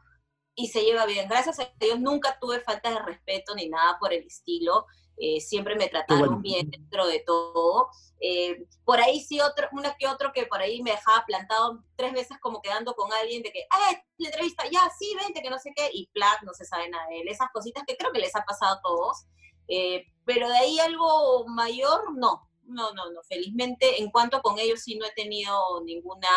y 0.56 0.68
se 0.68 0.82
lleva 0.82 1.06
bien. 1.06 1.28
Gracias 1.28 1.60
a 1.60 1.72
Dios 1.80 2.00
nunca 2.00 2.38
tuve 2.40 2.62
falta 2.62 2.90
de 2.90 3.00
respeto 3.00 3.54
ni 3.54 3.70
nada 3.70 3.98
por 4.00 4.12
el 4.12 4.26
estilo. 4.26 4.86
Eh, 5.18 5.42
siempre 5.42 5.76
me 5.76 5.88
trataron 5.88 6.42
bien 6.42 6.70
dentro 6.70 7.08
de 7.08 7.20
todo. 7.20 7.90
Eh, 8.20 8.66
por 8.84 9.00
ahí 9.00 9.20
sí, 9.20 9.40
otro, 9.42 9.68
una 9.72 9.96
que 9.96 10.08
otro 10.08 10.32
que 10.34 10.46
por 10.46 10.60
ahí 10.60 10.82
me 10.82 10.92
dejaba 10.92 11.24
plantado 11.26 11.84
tres 11.96 12.14
veces 12.14 12.38
como 12.40 12.62
quedando 12.62 12.96
con 12.96 13.12
alguien 13.14 13.44
de 13.44 13.52
que, 13.52 13.66
ah, 13.70 13.92
la 14.18 14.28
entrevista, 14.28 14.64
ya, 14.72 14.90
sí, 14.98 15.16
vente, 15.22 15.42
que 15.42 15.50
no 15.50 15.60
sé 15.60 15.72
qué, 15.76 15.90
y 15.94 16.08
plac, 16.14 16.42
no 16.44 16.54
se 16.54 16.66
sabe 16.66 16.90
nada 16.90 17.08
de 17.08 17.22
él. 17.22 17.28
Esas 17.28 17.50
cositas 17.52 17.84
que 17.86 17.98
creo 17.98 18.12
que 18.12 18.20
les 18.20 18.36
ha 18.36 18.44
pasado 18.44 18.76
a 18.76 18.82
todos. 18.82 19.26
Eh, 19.68 20.06
pero 20.26 20.48
de 20.50 20.58
ahí 20.58 20.80
algo 20.80 21.46
mayor, 21.48 22.18
no, 22.18 22.50
no, 22.68 22.94
no, 22.94 23.12
no. 23.12 23.22
Felizmente, 23.24 24.02
en 24.02 24.10
cuanto 24.10 24.42
con 24.42 24.60
ellos 24.60 24.82
sí 24.82 24.98
no 24.98 25.06
he 25.06 25.12
tenido 25.12 25.54
ninguna, 25.86 26.28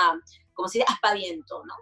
como 0.53 0.69
si 0.69 0.81
aspaviento, 0.83 1.63
¿no? 1.65 1.75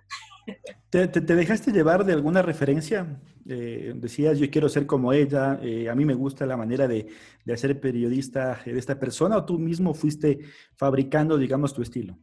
¿Te, 0.91 1.07
dejaste 1.09 1.73
llevar 1.73 2.05
de 2.05 2.13
alguna 2.13 2.43
referencia? 2.43 3.21
Eh, 3.49 3.93
decías, 3.97 4.39
yo 4.39 4.51
quiero 4.51 4.69
ser 4.69 4.87
como 4.87 5.13
ella, 5.13 5.59
eh, 5.63 5.89
a 5.89 5.95
mí 5.95 6.05
me 6.05 6.15
gusta 6.15 6.47
la 6.47 6.57
manera 6.57 6.87
de, 6.87 7.09
de 7.45 7.53
hacer 7.53 7.81
periodista 7.81 8.61
de 8.65 8.79
esta 8.79 8.99
persona, 8.99 9.37
o 9.37 9.45
tú 9.45 9.59
mismo 9.59 9.95
fuiste 9.95 10.41
fabricando, 10.77 11.39
digamos, 11.39 11.73
tu 11.73 11.83
estilo? 11.83 12.19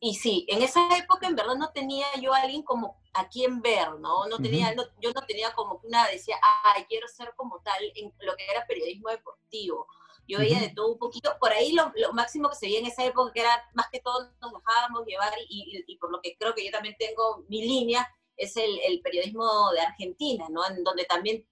Y 0.00 0.14
sí, 0.14 0.46
en 0.48 0.62
esa 0.62 0.80
época 0.96 1.26
en 1.26 1.34
verdad 1.34 1.56
no 1.56 1.70
tenía 1.72 2.06
yo 2.20 2.32
a 2.32 2.42
alguien 2.42 2.62
como 2.62 3.00
a 3.14 3.28
quien 3.28 3.60
ver, 3.60 3.98
¿no? 3.98 4.26
no 4.26 4.38
tenía, 4.38 4.74
yo 5.00 5.12
no 5.12 5.22
tenía 5.22 5.52
como 5.52 5.80
una, 5.82 6.06
decía, 6.08 6.36
ay, 6.64 6.84
quiero 6.88 7.08
ser 7.08 7.32
como 7.36 7.60
tal 7.62 7.82
en 7.96 8.12
lo 8.20 8.36
que 8.36 8.44
era 8.50 8.66
periodismo 8.66 9.10
deportivo. 9.10 9.86
Yo 10.28 10.38
veía 10.38 10.60
de 10.60 10.70
todo 10.70 10.92
un 10.92 10.98
poquito, 10.98 11.36
por 11.40 11.52
ahí 11.52 11.72
lo, 11.72 11.92
máximo 12.12 12.48
que 12.48 12.56
se 12.56 12.66
veía 12.66 12.78
en 12.78 12.86
esa 12.86 13.04
época, 13.04 13.32
que 13.32 13.40
era 13.40 13.62
más 13.74 13.86
que 13.90 14.00
todo 14.00 14.30
nos 14.40 14.52
dejábamos 14.52 15.04
llevar, 15.06 15.32
y, 15.48 15.84
y, 15.86 15.96
por 15.98 16.10
lo 16.10 16.20
que 16.20 16.36
creo 16.36 16.54
que 16.54 16.64
yo 16.64 16.70
también 16.70 16.96
tengo 16.98 17.44
mi 17.48 17.62
línea, 17.62 18.08
es 18.36 18.56
el, 18.56 18.78
el, 18.86 19.00
periodismo 19.00 19.70
de 19.72 19.80
Argentina, 19.80 20.46
¿no? 20.50 20.66
En 20.66 20.82
donde 20.84 21.04
también 21.04 21.46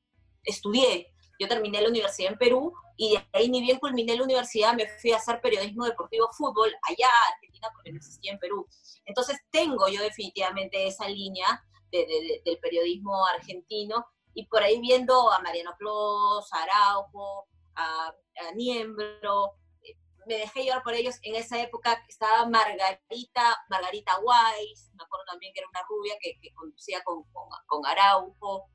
estudié. 0.44 1.12
Yo 1.38 1.48
terminé 1.48 1.80
la 1.80 1.88
universidad 1.88 2.32
en 2.32 2.38
Perú 2.38 2.72
y 2.96 3.12
de 3.12 3.26
ahí 3.32 3.48
ni 3.48 3.62
bien 3.62 3.78
culminé 3.78 4.14
la 4.16 4.24
universidad, 4.24 4.74
me 4.74 4.86
fui 4.86 5.12
a 5.12 5.16
hacer 5.16 5.40
periodismo 5.40 5.86
deportivo 5.86 6.28
fútbol 6.32 6.70
allá, 6.82 7.08
Argentina, 7.34 7.68
porque 7.72 7.92
no 7.92 7.98
existía 7.98 8.32
en 8.32 8.38
Perú. 8.38 8.66
Entonces 9.06 9.38
tengo 9.50 9.88
yo 9.88 10.02
definitivamente 10.02 10.86
esa 10.86 11.08
línea 11.08 11.64
de, 11.90 12.42
del 12.44 12.58
periodismo 12.58 13.26
argentino 13.26 14.06
y 14.34 14.46
por 14.46 14.62
ahí 14.62 14.80
viendo 14.80 15.30
a 15.32 15.40
Mariano 15.40 15.74
Clos, 15.78 16.52
a 16.52 16.62
Araujo, 16.62 17.48
a, 17.80 18.14
Niembro, 18.54 19.52
eh, 19.82 19.96
me 20.26 20.36
dejé 20.36 20.64
llevar 20.64 20.82
por 20.82 20.94
ellos. 20.94 21.16
En 21.22 21.34
esa 21.34 21.60
época 21.60 22.02
estaba 22.08 22.46
Margarita, 22.46 23.64
Margarita 23.68 24.18
Weiss, 24.20 24.90
me 24.94 25.04
acuerdo 25.04 25.24
también 25.26 25.52
que 25.52 25.60
era 25.60 25.68
una 25.68 25.84
rubia 25.88 26.14
que, 26.20 26.38
conducía 26.54 27.02
con, 27.04 27.24
con, 27.66 27.86
Araujo. 27.86 28.66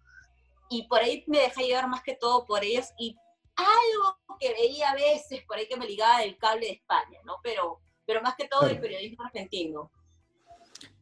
Y 0.69 0.87
por 0.87 0.99
ahí 0.99 1.23
me 1.27 1.39
dejé 1.39 1.65
llevar 1.65 1.87
más 1.87 2.03
que 2.03 2.15
todo 2.15 2.45
por 2.45 2.63
ellos 2.63 2.87
y 2.97 3.15
algo 3.55 4.17
que 4.39 4.53
veía 4.53 4.91
a 4.91 4.95
veces 4.95 5.43
por 5.45 5.57
ahí 5.57 5.67
que 5.67 5.77
me 5.77 5.85
ligaba 5.85 6.19
del 6.19 6.37
cable 6.37 6.67
de 6.67 6.73
España, 6.73 7.19
¿no? 7.23 7.37
Pero, 7.43 7.81
pero 8.05 8.21
más 8.21 8.35
que 8.35 8.47
todo 8.47 8.67
el 8.67 8.79
periodismo 8.79 9.23
argentino. 9.23 9.91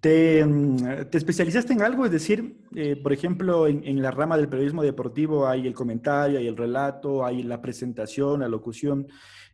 ¿Te, 0.04 0.46
mm, 0.46 1.08
¿Te, 1.10 1.18
especializaste 1.18 1.72
en 1.72 1.82
algo? 1.82 2.04
Es 2.04 2.12
decir, 2.12 2.58
eh, 2.76 2.98
por 2.98 3.14
ejemplo, 3.14 3.68
en, 3.68 4.02
la 4.02 4.12
rama 4.12 4.36
del 4.36 4.50
periodismo 4.50 4.84
deportivo 4.84 5.48
hay 5.48 5.66
el 5.66 5.74
comentario, 5.74 6.40
hay 6.40 6.48
el 6.48 6.58
relato, 6.58 7.26
hay 7.26 7.42
la 7.42 7.62
presentación, 7.62 8.42
la 8.42 8.50
locución, 8.50 9.08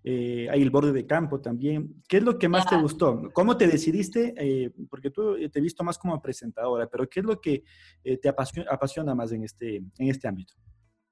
eh, 0.03 0.47
hay 0.49 0.63
el 0.63 0.71
borde 0.71 0.91
de 0.91 1.05
campo 1.05 1.39
también. 1.39 2.01
¿Qué 2.07 2.17
es 2.17 2.23
lo 2.23 2.39
que 2.39 2.49
más 2.49 2.67
te 2.67 2.77
gustó? 2.77 3.29
¿Cómo 3.31 3.57
te 3.57 3.67
decidiste? 3.67 4.33
Eh, 4.37 4.71
porque 4.89 5.11
tú 5.11 5.35
te 5.37 5.59
he 5.59 5.61
visto 5.61 5.83
más 5.83 5.99
como 5.99 6.19
presentadora, 6.19 6.87
pero 6.87 7.07
¿qué 7.07 7.19
es 7.19 7.27
lo 7.27 7.39
que 7.39 7.63
te 8.19 8.27
apasiona, 8.27 8.71
apasiona, 8.71 9.13
más 9.13 9.31
en 9.31 9.43
este, 9.43 9.75
en 9.75 10.09
este 10.09 10.27
ámbito? 10.27 10.55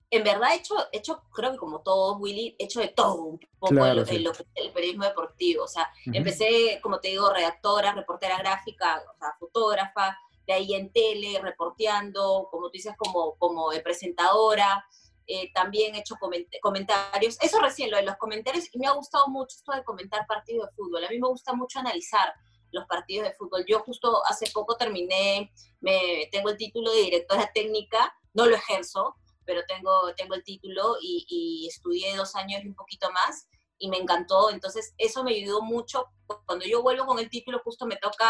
En 0.09 0.23
verdad 0.23 0.53
he 0.53 0.55
hecho, 0.55 0.75
hecho, 0.91 1.23
creo 1.33 1.51
que 1.51 1.57
como 1.57 1.81
todos, 1.81 2.17
Willy, 2.19 2.55
he 2.57 2.65
hecho 2.65 2.79
de 2.79 2.87
todo 2.89 3.23
un 3.23 3.39
poco 3.59 3.73
lo 3.73 4.05
que 4.05 4.15
el, 4.15 4.71
periodismo 4.73 5.03
deportivo. 5.03 5.63
O 5.65 5.67
sea, 5.67 5.91
empecé, 6.05 6.79
como 6.81 6.99
te 6.99 7.09
digo, 7.09 7.31
redactora, 7.31 7.93
reportera 7.93 8.37
gráfica, 8.37 9.03
o 9.13 9.17
sea, 9.17 9.35
fotógrafa, 9.39 10.17
de 10.45 10.53
ahí 10.53 10.73
en 10.73 10.93
tele, 10.93 11.39
reporteando, 11.41 12.47
como 12.49 12.67
tú 12.67 12.73
dices, 12.73 12.95
como, 12.97 13.35
como 13.35 13.69
presentadora. 13.83 14.85
Eh, 15.29 15.51
también 15.53 15.93
he 15.95 15.99
hecho 15.99 16.15
comentarios. 16.61 17.37
Eso 17.41 17.59
recién, 17.59 17.91
lo 17.91 17.97
de 17.97 18.03
los 18.03 18.15
comentarios, 18.15 18.73
y 18.73 18.79
me 18.79 18.87
ha 18.87 18.91
gustado 18.91 19.27
mucho 19.27 19.57
esto 19.57 19.73
de 19.73 19.83
comentar 19.83 20.25
partidos 20.25 20.69
de 20.69 20.75
fútbol. 20.75 21.03
A 21.03 21.09
mí 21.09 21.19
me 21.19 21.27
gusta 21.27 21.53
mucho 21.53 21.79
analizar 21.79 22.33
los 22.71 22.85
partidos 22.85 23.27
de 23.27 23.33
fútbol. 23.33 23.65
Yo 23.67 23.79
justo 23.79 24.25
hace 24.25 24.49
poco 24.53 24.77
terminé, 24.77 25.51
me, 25.81 26.29
tengo 26.31 26.49
el 26.49 26.57
título 26.57 26.91
de 26.91 27.01
directora 27.01 27.51
técnica, 27.53 28.15
no 28.33 28.45
lo 28.45 28.55
ejerzo, 28.55 29.17
pero 29.47 29.61
tengo, 29.65 30.13
tengo 30.15 30.35
el 30.35 30.43
título 30.43 30.97
y, 31.01 31.65
estudié 31.67 32.15
dos 32.15 32.35
años 32.35 32.61
y 32.63 32.67
un 32.67 32.75
poquito 32.75 33.09
más 33.11 33.47
y 33.79 33.89
me 33.89 33.97
encantó. 33.97 34.51
Entonces, 34.51 34.93
eso 34.97 35.23
me 35.23 35.33
ayudó 35.33 35.61
mucho. 35.61 36.05
Cuando 36.45 36.65
yo 36.65 36.83
vuelvo 36.83 37.05
con 37.05 37.17
el 37.17 37.29
título, 37.29 37.61
justo 37.63 37.85
me 37.85 37.95
toca 37.95 38.27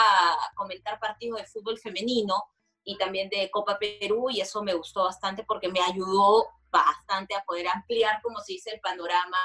comentar 0.56 1.00
partidos 1.00 1.40
de 1.40 1.48
fútbol 1.48 1.78
femenino 1.80 2.36
y 2.84 2.98
también 2.98 3.30
de 3.30 3.50
Copa 3.52 3.78
Perú 3.80 4.30
y 4.30 4.40
eso 4.40 4.64
me 4.64 4.74
gustó 4.74 5.04
bastante 5.04 5.44
porque 5.44 5.68
me 5.68 5.82
ayudó 5.82 6.46
bastante 6.70 7.36
a 7.36 7.44
poder 7.44 7.68
ampliar, 7.68 8.22
como 8.22 8.40
se 8.40 8.54
dice, 8.54 8.72
el 8.72 8.80
panorama 8.80 9.38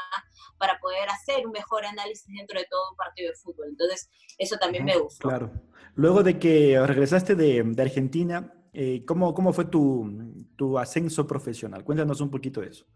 para 0.59 0.79
poder 0.79 1.09
hacer 1.09 1.47
un 1.47 1.53
mejor 1.53 1.87
análisis 1.87 2.27
dentro 2.27 2.59
de 2.59 2.67
todo 2.71 2.91
un 2.91 2.97
partido 2.97 3.31
de 3.31 3.37
fútbol. 3.37 3.69
Entonces, 3.69 4.11
eso 4.39 4.57
también 4.59 4.85
me 4.85 4.99
gustó. 4.99 5.29
Claro. 5.29 5.51
Luego 5.95 6.23
de 6.23 6.39
que 6.39 6.81
regresaste 6.85 7.35
de, 7.35 7.63
de 7.65 7.83
Argentina, 7.83 8.53
eh, 8.73 9.05
¿cómo, 9.07 9.35
¿cómo, 9.35 9.53
fue 9.53 9.67
tu, 9.67 10.47
tu, 10.57 10.79
ascenso 10.79 11.27
profesional? 11.27 11.85
Cuéntanos 11.85 12.21
un 12.21 12.31
poquito 12.31 12.61
de 12.61 12.69
eso. 12.69 12.87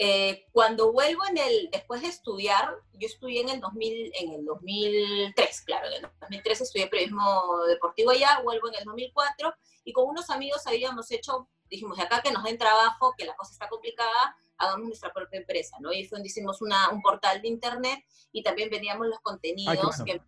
Eh, 0.00 0.46
cuando 0.52 0.92
vuelvo 0.92 1.22
en 1.28 1.38
el, 1.38 1.70
después 1.72 2.02
de 2.02 2.08
estudiar, 2.08 2.68
yo 2.92 3.06
estudié 3.08 3.40
en 3.40 3.48
el, 3.48 3.60
2000, 3.60 4.12
en 4.20 4.32
el 4.32 4.44
2003, 4.44 5.62
claro, 5.62 5.88
en 5.88 6.04
el 6.04 6.10
2003 6.20 6.60
estudié 6.60 6.86
periodismo 6.86 7.64
deportivo 7.66 8.12
allá, 8.12 8.40
vuelvo 8.44 8.68
en 8.68 8.76
el 8.76 8.84
2004 8.84 9.52
y 9.82 9.92
con 9.92 10.08
unos 10.08 10.30
amigos 10.30 10.64
habíamos 10.68 11.10
hecho, 11.10 11.48
dijimos, 11.68 11.98
acá 11.98 12.22
que 12.22 12.30
nos 12.30 12.44
den 12.44 12.56
trabajo, 12.56 13.12
que 13.18 13.24
la 13.24 13.34
cosa 13.34 13.52
está 13.52 13.68
complicada, 13.68 14.36
hagamos 14.56 14.86
nuestra 14.86 15.12
propia 15.12 15.40
empresa, 15.40 15.76
¿no? 15.80 15.92
Y 15.92 16.06
fue 16.06 16.18
donde 16.18 16.28
hicimos 16.28 16.62
una, 16.62 16.90
un 16.90 17.02
portal 17.02 17.42
de 17.42 17.48
internet 17.48 17.98
y 18.30 18.44
también 18.44 18.70
veníamos 18.70 19.08
los 19.08 19.18
contenidos 19.18 20.00
que 20.04 20.20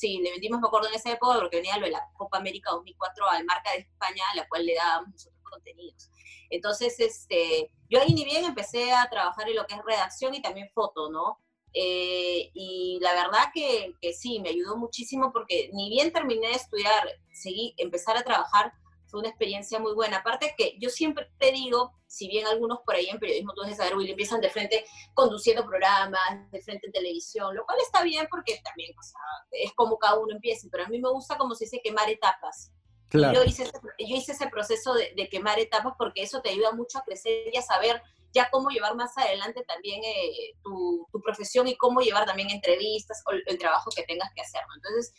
Sí, 0.00 0.18
le 0.22 0.30
vendimos, 0.30 0.62
me 0.62 0.66
acuerdo 0.66 0.88
en 0.88 0.94
esa 0.94 1.12
época, 1.12 1.38
porque 1.38 1.58
venía 1.58 1.76
lo 1.76 1.84
de 1.84 1.92
la 1.92 2.08
Copa 2.14 2.38
América 2.38 2.70
2004 2.70 3.28
al 3.28 3.44
Marca 3.44 3.72
de 3.72 3.80
España, 3.80 4.24
a 4.32 4.36
la 4.36 4.48
cual 4.48 4.64
le 4.64 4.74
dábamos 4.74 5.10
nosotros 5.10 5.42
contenidos. 5.42 6.10
Entonces, 6.48 6.98
este, 7.00 7.70
yo 7.90 8.00
ahí 8.00 8.14
ni 8.14 8.24
bien 8.24 8.46
empecé 8.46 8.92
a 8.92 9.10
trabajar 9.10 9.46
en 9.50 9.56
lo 9.56 9.66
que 9.66 9.74
es 9.74 9.82
redacción 9.84 10.34
y 10.34 10.40
también 10.40 10.70
foto, 10.72 11.10
¿no? 11.10 11.38
Eh, 11.74 12.50
y 12.54 12.98
la 13.02 13.12
verdad 13.12 13.50
que, 13.52 13.92
que, 14.00 14.14
sí, 14.14 14.40
me 14.40 14.48
ayudó 14.48 14.78
muchísimo 14.78 15.32
porque 15.34 15.68
ni 15.74 15.90
bien 15.90 16.14
terminé 16.14 16.48
de 16.48 16.54
estudiar, 16.54 17.06
seguí, 17.30 17.74
empezar 17.76 18.16
a 18.16 18.24
trabajar, 18.24 18.72
fue 19.10 19.20
una 19.20 19.28
experiencia 19.28 19.78
muy 19.78 19.94
buena. 19.94 20.18
Aparte 20.18 20.54
que 20.56 20.76
yo 20.80 20.88
siempre 20.88 21.30
te 21.38 21.52
digo, 21.52 21.92
si 22.06 22.28
bien 22.28 22.46
algunos 22.46 22.80
por 22.84 22.94
ahí 22.94 23.06
en 23.06 23.18
periodismo, 23.18 23.52
tú 23.54 23.62
debes 23.62 23.78
saber, 23.78 23.96
Willy, 23.96 24.12
empiezan 24.12 24.40
de 24.40 24.50
frente 24.50 24.84
conduciendo 25.14 25.66
programas, 25.66 26.50
de 26.50 26.60
frente 26.62 26.86
en 26.86 26.92
televisión, 26.92 27.54
lo 27.54 27.64
cual 27.64 27.78
está 27.80 28.02
bien 28.02 28.26
porque 28.30 28.60
también 28.64 28.92
o 28.98 29.02
sea, 29.02 29.20
es 29.52 29.72
como 29.74 29.98
cada 29.98 30.18
uno 30.18 30.34
empiece, 30.34 30.68
pero 30.70 30.84
a 30.84 30.88
mí 30.88 31.00
me 31.00 31.10
gusta 31.10 31.36
como 31.36 31.54
se 31.54 31.64
dice 31.64 31.80
quemar 31.82 32.08
etapas. 32.08 32.72
Yo, 33.12 33.42
hice 33.44 33.64
ese, 33.64 33.72
yo 33.98 34.16
hice 34.16 34.32
ese 34.32 34.48
proceso 34.48 34.94
de, 34.94 35.28
quemar 35.28 35.58
etapas 35.58 35.94
porque 35.98 36.22
eso 36.22 36.40
te 36.42 36.50
ayuda 36.50 36.72
mucho 36.72 36.98
a 36.98 37.02
crecer 37.02 37.52
y 37.52 37.56
a 37.56 37.62
saber 37.62 38.00
ya 38.32 38.48
cómo 38.50 38.68
llevar 38.70 38.94
más 38.94 39.16
adelante 39.18 39.64
también 39.66 40.00
eh, 40.04 40.54
tu, 40.62 41.08
tu, 41.10 41.20
profesión 41.20 41.66
y 41.66 41.76
cómo 41.76 42.00
llevar 42.00 42.24
también 42.24 42.50
entrevistas 42.50 43.20
o 43.26 43.32
el, 43.32 43.58
trabajo 43.58 43.90
que 43.94 44.04
tengas 44.04 44.30
que 44.34 44.42
hacer. 44.42 44.60
Entonces, 44.76 45.12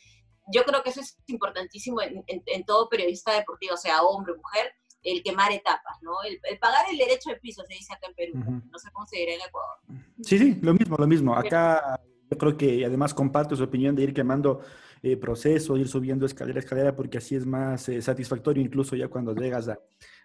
yo 0.51 0.63
creo 0.63 0.83
que 0.83 0.89
eso 0.89 1.01
es 1.01 1.17
importantísimo 1.27 2.01
en, 2.01 2.65
todo 2.65 2.89
periodista 2.89 3.33
deportivo, 3.33 3.77
sea 3.77 4.01
hombre 4.01 4.33
o 4.33 4.37
mujer, 4.37 4.73
el 5.03 5.23
quemar 5.23 5.51
etapas, 5.51 5.97
¿no? 6.01 6.11
El, 6.27 6.39
pagar 6.59 6.85
el 6.91 6.97
derecho 6.97 7.29
de 7.29 7.37
piso, 7.37 7.63
se 7.67 7.73
dice 7.73 7.93
acá 7.93 8.07
en 8.07 8.15
Perú. 8.15 8.61
No 8.71 8.77
sé 8.77 8.89
cómo 8.93 9.05
se 9.07 9.17
dirá 9.17 9.33
en 9.33 9.41
Ecuador. 9.41 9.77
Sí, 10.21 10.37
sí, 10.37 10.59
lo 10.61 10.73
mismo, 10.73 10.95
lo 10.97 11.07
mismo. 11.07 11.35
Acá 11.35 11.99
yo 12.29 12.37
creo 12.37 12.57
que 12.57 12.85
además 12.85 13.13
comparto 13.13 13.55
su 13.55 13.63
opinión 13.63 13.95
de 13.95 14.03
ir 14.03 14.13
quemando 14.13 14.61
eh, 15.03 15.17
proceso, 15.17 15.77
ir 15.77 15.87
subiendo 15.87 16.25
escalera 16.25 16.59
a 16.59 16.63
escalera, 16.63 16.95
porque 16.95 17.17
así 17.17 17.35
es 17.35 17.45
más 17.45 17.89
eh, 17.89 18.01
satisfactorio 18.01 18.63
incluso 18.63 18.95
ya 18.95 19.09
cuando 19.09 19.35
llegas 19.35 19.67
a, 19.67 19.79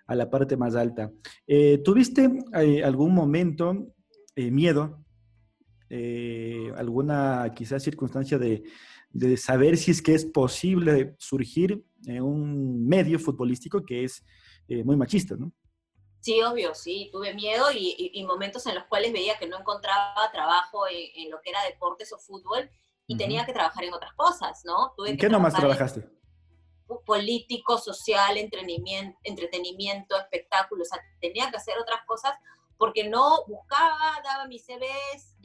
a 0.07 0.15
la 0.15 0.31
parte 0.31 0.57
más 0.57 0.77
alta. 0.77 1.11
Eh, 1.47 1.79
¿Tuviste 1.85 2.31
eh, 2.55 2.85
algún 2.85 3.15
momento 3.15 3.95
miedo, 4.37 5.03
alguna 6.77 7.51
quizás 7.55 7.83
circunstancia 7.83 8.37
de 8.39 8.65
de 9.11 9.37
saber 9.37 9.77
si 9.77 9.91
es 9.91 10.03
que 10.03 10.15
es 10.15 10.25
posible 10.25 11.15
surgir 11.19 11.85
en 12.07 12.23
un 12.23 12.87
medio 12.87 13.19
futbolístico 13.19 13.85
que 13.85 14.05
es 14.05 14.25
eh, 14.69 14.85
muy 14.85 14.97
machista, 14.97 15.37
¿no? 15.37 15.53
Sí, 16.21 16.43
obvio, 16.43 16.75
sí, 16.75 17.09
tuve 17.13 17.35
miedo 17.35 17.67
y, 17.73 18.25
momentos 18.27 18.67
en 18.67 18.75
los 18.75 18.85
cuales 18.87 19.13
veía 19.13 19.39
que 19.39 19.47
no 19.47 19.61
encontraba 19.61 20.29
trabajo 20.33 20.85
en, 20.89 21.31
lo 21.31 21.41
que 21.41 21.51
era 21.51 21.63
deportes 21.63 22.13
o 22.13 22.19
fútbol 22.19 22.69
y 23.07 23.17
tenía 23.17 23.47
que 23.47 23.53
trabajar 23.53 23.85
en 23.85 23.95
otras 23.95 24.13
cosas, 24.15 24.63
¿no? 24.65 24.93
Tuve 24.97 25.11
¿En 25.11 25.17
qué 25.17 25.29
nomás 25.29 25.55
trabajaste? 25.55 26.09
político, 27.05 27.79
social, 27.79 28.37
entretenimiento, 28.37 29.19
entretenimiento, 29.25 30.17
espectáculos, 30.19 30.89
o 30.89 30.95
sea, 30.95 31.05
tenía 31.21 31.51
que 31.51 31.57
hacer 31.57 31.79
otras 31.79 32.01
cosas 32.07 32.33
porque 32.77 33.09
no 33.09 33.45
buscaba, 33.47 34.21
daba 34.25 34.47
mis 34.47 34.65
CVs, 34.65 35.37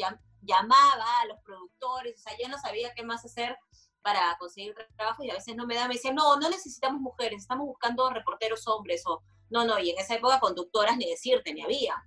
llamaba 0.41 1.21
a 1.21 1.25
los 1.25 1.39
productores, 1.43 2.19
o 2.19 2.21
sea, 2.21 2.38
ya 2.38 2.48
no 2.48 2.57
sabía 2.57 2.93
qué 2.95 3.03
más 3.03 3.24
hacer 3.25 3.57
para 4.01 4.36
conseguir 4.39 4.75
trabajo 4.95 5.24
y 5.24 5.29
a 5.29 5.36
veces 5.36 5.55
no 5.55 5.67
me 5.67 5.75
da, 5.75 5.88
me 5.88 5.95
decían, 5.95 6.15
no, 6.15 6.38
no 6.38 6.50
necesitamos 6.50 7.01
mujeres, 7.01 7.41
estamos 7.41 7.67
buscando 7.67 8.10
reporteros 8.10 8.67
hombres 8.67 9.03
o 9.05 9.21
no, 9.50 9.65
no, 9.65 9.79
y 9.79 9.89
en 9.91 10.00
esa 10.00 10.15
época 10.15 10.39
conductoras 10.39 10.98
ni 10.98 11.10
decirte, 11.10 11.53
ni 11.53 11.62
había. 11.62 12.01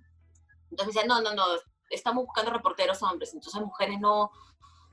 Entonces 0.71 0.95
decían, 0.95 1.07
no, 1.07 1.21
no, 1.21 1.33
no, 1.33 1.45
estamos 1.89 2.25
buscando 2.25 2.51
reporteros 2.51 3.01
hombres, 3.03 3.33
entonces 3.33 3.61
mujeres 3.61 3.99
no, 3.99 4.31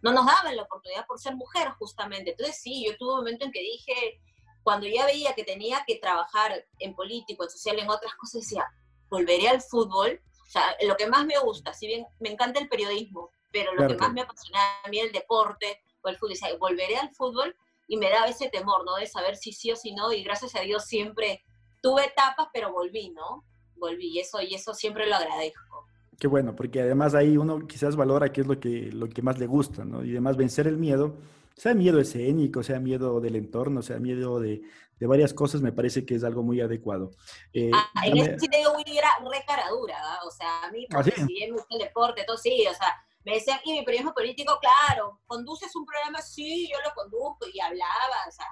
no 0.03 0.13
nos 0.13 0.27
daban 0.27 0.55
la 0.55 0.63
oportunidad 0.63 1.07
por 1.07 1.19
ser 1.19 1.35
mujer 1.35 1.71
justamente. 1.79 2.33
Entonces 2.33 2.61
sí, 2.61 2.85
yo 2.87 2.97
tuve 2.99 3.13
un 3.13 3.19
momento 3.19 3.45
en 3.47 3.53
que 3.53 3.61
dije, 3.61 4.21
cuando 4.63 4.87
ya 4.87 5.07
veía 5.07 5.35
que 5.35 5.45
tenía 5.45 5.83
que 5.87 5.97
trabajar 5.97 6.67
en 6.79 6.95
político, 6.95 7.45
en 7.45 7.51
social, 7.51 7.79
en 7.79 7.91
otras 7.91 8.15
cosas, 8.15 8.43
decía, 8.43 8.69
volveré 9.09 9.49
al 9.49 9.61
fútbol. 9.61 10.21
O 10.53 10.59
sea, 10.59 10.77
lo 10.87 10.97
que 10.99 11.07
más 11.07 11.25
me 11.25 11.39
gusta, 11.39 11.73
si 11.73 11.87
bien 11.87 12.05
me 12.21 12.31
encanta 12.31 12.61
el 12.61 12.69
periodismo, 12.69 13.31
pero 13.51 13.73
lo 13.75 13.89
que 13.89 13.97
más 13.97 14.13
me 14.13 14.21
apasiona 14.21 14.61
a 14.85 14.89
mí 14.91 14.99
el 14.99 15.11
deporte 15.11 15.81
o 16.03 16.11
el 16.11 16.17
fútbol, 16.19 16.35
decía, 16.35 16.49
volveré 16.59 16.99
al 16.99 17.11
fútbol 17.15 17.57
y 17.89 17.97
me 17.97 18.11
daba 18.11 18.27
ese 18.27 18.51
temor, 18.51 18.85
¿no? 18.85 18.97
De 18.97 19.07
saber 19.07 19.37
si 19.37 19.53
sí 19.53 19.73
o 19.73 19.77
si 19.77 19.95
no, 19.95 20.13
y 20.13 20.23
gracias 20.23 20.55
a 20.55 20.61
Dios 20.61 20.85
siempre 20.85 21.43
tuve 21.81 22.05
etapas, 22.05 22.49
pero 22.53 22.71
volví, 22.71 23.09
¿no? 23.09 23.47
Volví, 23.77 24.09
y 24.09 24.19
eso, 24.19 24.43
y 24.43 24.55
eso 24.55 24.75
siempre 24.75 25.07
lo 25.07 25.17
agradezco. 25.17 25.87
Qué 26.19 26.27
bueno, 26.27 26.55
porque 26.55 26.83
además 26.83 27.15
ahí 27.15 27.39
uno 27.39 27.67
quizás 27.67 27.97
valora 27.97 28.31
qué 28.31 28.43
es 28.43 28.47
lo 28.47 28.61
que, 28.61 28.93
lo 28.93 29.09
que 29.09 29.23
más 29.23 29.39
le 29.39 29.47
gusta, 29.47 29.87
¿no? 29.87 30.05
Y 30.05 30.11
además 30.11 30.37
vencer 30.37 30.67
el 30.67 30.77
miedo, 30.77 31.17
sea 31.57 31.73
miedo 31.73 31.99
escénico, 31.99 32.63
sea 32.63 32.79
miedo 32.79 33.23
del 33.23 33.37
entorno, 33.37 33.81
sea 33.81 33.99
miedo 33.99 34.39
de, 34.39 34.61
de 35.03 35.09
varias 35.09 35.35
cosas, 35.35 35.61
me 35.61 35.73
parece 35.73 36.07
que 36.07 36.15
es 36.15 36.23
algo 36.23 36.45
muy 36.45 36.61
adecuado. 36.61 37.11
Eh, 37.53 37.73
ah, 37.75 38.07
en 38.07 38.19
ese 38.19 38.39
sí 38.39 38.47
te 38.47 38.59
digo, 38.59 38.73
era 38.87 39.09
re 39.29 39.45
caradura, 39.45 39.99
o 40.25 40.31
sea, 40.31 40.63
a 40.63 40.71
mí, 40.71 40.87
¿Ah, 40.91 40.99
porque 41.03 41.11
si 41.11 41.25
bien 41.25 41.51
me 41.51 41.57
gusta 41.57 41.75
el 41.75 41.81
deporte, 41.81 42.23
todo 42.25 42.37
sí, 42.37 42.65
o 42.71 42.73
sea, 42.73 43.05
me 43.25 43.35
decían, 43.35 43.59
y 43.65 43.73
mi 43.73 43.85
periodismo 43.85 44.15
político, 44.15 44.57
claro, 44.61 45.19
¿conduces 45.27 45.75
un 45.75 45.85
programa? 45.85 46.23
Sí, 46.23 46.71
yo 46.73 46.79
lo 46.89 46.95
conduzco, 46.95 47.49
y 47.53 47.59
hablaba, 47.59 48.15
o 48.29 48.31
sea, 48.31 48.47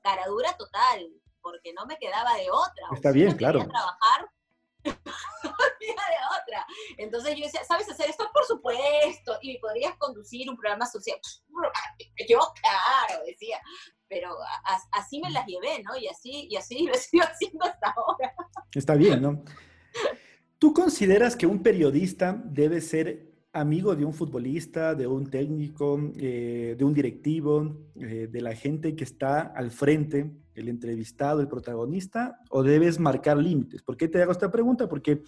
caradura 0.00 0.56
total, 0.56 1.08
porque 1.40 1.72
no 1.72 1.86
me 1.86 1.96
quedaba 1.98 2.34
de 2.34 2.50
otra. 2.50 2.88
Está 2.92 3.12
bien, 3.12 3.36
claro. 3.36 3.60
trabajar, 3.60 4.28
no 4.84 5.52
de 5.52 6.18
otra. 6.40 6.66
Entonces 6.98 7.36
yo 7.36 7.44
decía, 7.44 7.62
¿sabes 7.62 7.88
hacer 7.88 8.10
esto? 8.10 8.28
Por 8.32 8.44
supuesto. 8.44 9.38
Y 9.40 9.58
podrías 9.58 9.96
conducir 9.98 10.50
un 10.50 10.56
programa 10.56 10.86
social. 10.86 11.18
Yo, 12.28 12.40
claro, 12.60 13.22
decía. 13.24 13.60
Pero 14.12 14.36
así 14.90 15.20
me 15.20 15.30
las 15.30 15.46
llevé, 15.46 15.82
¿no? 15.82 15.96
Y 15.96 16.06
así, 16.06 16.46
y 16.50 16.56
así 16.56 16.86
lo 16.86 16.94
sigo 16.94 17.24
haciendo 17.24 17.64
hasta 17.64 17.94
ahora. 17.96 18.34
Está 18.74 18.94
bien, 18.94 19.22
¿no? 19.22 19.42
¿Tú 20.58 20.74
consideras 20.74 21.34
que 21.34 21.46
un 21.46 21.62
periodista 21.62 22.38
debe 22.44 22.82
ser 22.82 23.32
amigo 23.54 23.96
de 23.96 24.04
un 24.04 24.12
futbolista, 24.12 24.94
de 24.94 25.06
un 25.06 25.30
técnico, 25.30 25.98
eh, 26.18 26.74
de 26.78 26.84
un 26.84 26.92
directivo, 26.92 27.90
eh, 27.96 28.28
de 28.30 28.40
la 28.42 28.54
gente 28.54 28.94
que 28.94 29.04
está 29.04 29.40
al 29.40 29.70
frente, 29.70 30.30
el 30.54 30.68
entrevistado, 30.68 31.40
el 31.40 31.48
protagonista, 31.48 32.38
o 32.50 32.62
debes 32.62 32.98
marcar 32.98 33.38
límites? 33.38 33.82
¿Por 33.82 33.96
qué 33.96 34.08
te 34.08 34.20
hago 34.20 34.32
esta 34.32 34.50
pregunta? 34.50 34.88
Porque 34.88 35.22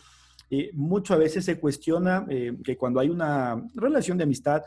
eh, 0.50 0.70
mucho 0.74 1.14
a 1.14 1.18
veces 1.18 1.46
se 1.46 1.58
cuestiona 1.58 2.26
que 2.62 2.76
cuando 2.76 3.00
hay 3.00 3.08
una 3.08 3.66
relación 3.74 4.18
de 4.18 4.24
amistad, 4.24 4.62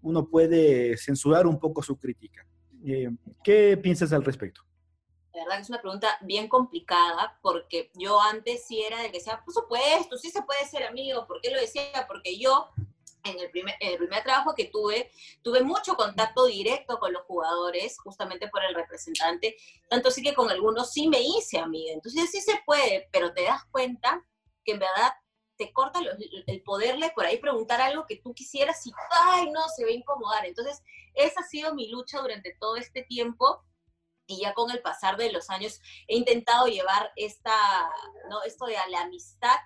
uno 0.00 0.26
puede 0.26 0.96
censurar 0.96 1.46
un 1.46 1.60
poco 1.60 1.82
su 1.82 1.96
crítica. 1.96 2.44
¿Qué 3.44 3.76
piensas 3.76 4.12
al 4.12 4.24
respecto? 4.24 4.62
La 5.32 5.44
verdad 5.44 5.56
que 5.56 5.62
es 5.62 5.70
una 5.70 5.80
pregunta 5.80 6.18
bien 6.22 6.48
complicada 6.48 7.38
porque 7.40 7.90
yo 7.94 8.20
antes 8.20 8.66
sí 8.66 8.82
era 8.82 9.00
de 9.00 9.10
que 9.10 9.18
decía, 9.18 9.40
por 9.44 9.54
supuesto, 9.54 10.18
sí 10.18 10.30
se 10.30 10.42
puede 10.42 10.66
ser 10.66 10.82
amigo. 10.82 11.26
¿Por 11.26 11.40
qué 11.40 11.50
lo 11.50 11.60
decía? 11.60 12.06
Porque 12.08 12.38
yo 12.38 12.68
en 13.24 13.38
el 13.38 13.50
primer, 13.50 13.74
el 13.80 13.98
primer 13.98 14.22
trabajo 14.22 14.54
que 14.54 14.66
tuve, 14.66 15.10
tuve 15.42 15.62
mucho 15.62 15.94
contacto 15.94 16.46
directo 16.46 16.98
con 16.98 17.12
los 17.12 17.22
jugadores, 17.22 17.98
justamente 17.98 18.48
por 18.48 18.64
el 18.64 18.74
representante, 18.74 19.56
tanto 19.88 20.10
sí 20.10 20.22
que 20.22 20.34
con 20.34 20.50
algunos 20.50 20.92
sí 20.92 21.08
me 21.08 21.20
hice 21.20 21.58
amiga. 21.58 21.92
Entonces 21.92 22.30
sí 22.30 22.40
se 22.40 22.60
puede, 22.64 23.08
pero 23.12 23.32
te 23.32 23.44
das 23.44 23.64
cuenta 23.70 24.24
que 24.64 24.72
en 24.72 24.80
verdad 24.80 25.12
te 25.60 25.74
corta 25.74 26.00
el 26.46 26.62
poderle 26.62 27.12
por 27.14 27.26
ahí 27.26 27.36
preguntar 27.36 27.82
algo 27.82 28.06
que 28.06 28.16
tú 28.16 28.32
quisieras 28.32 28.86
y, 28.86 28.92
ay, 29.10 29.50
no, 29.50 29.68
se 29.68 29.84
va 29.84 29.90
a 29.90 29.92
incomodar. 29.92 30.46
Entonces, 30.46 30.82
esa 31.12 31.40
ha 31.40 31.44
sido 31.44 31.74
mi 31.74 31.90
lucha 31.90 32.18
durante 32.18 32.56
todo 32.58 32.76
este 32.76 33.02
tiempo 33.02 33.62
y 34.26 34.40
ya 34.40 34.54
con 34.54 34.70
el 34.70 34.80
pasar 34.80 35.18
de 35.18 35.30
los 35.30 35.50
años 35.50 35.82
he 36.08 36.16
intentado 36.16 36.66
llevar 36.66 37.12
esta, 37.14 37.90
¿no? 38.30 38.42
esto 38.44 38.64
de 38.64 38.76
la 38.88 39.02
amistad, 39.02 39.56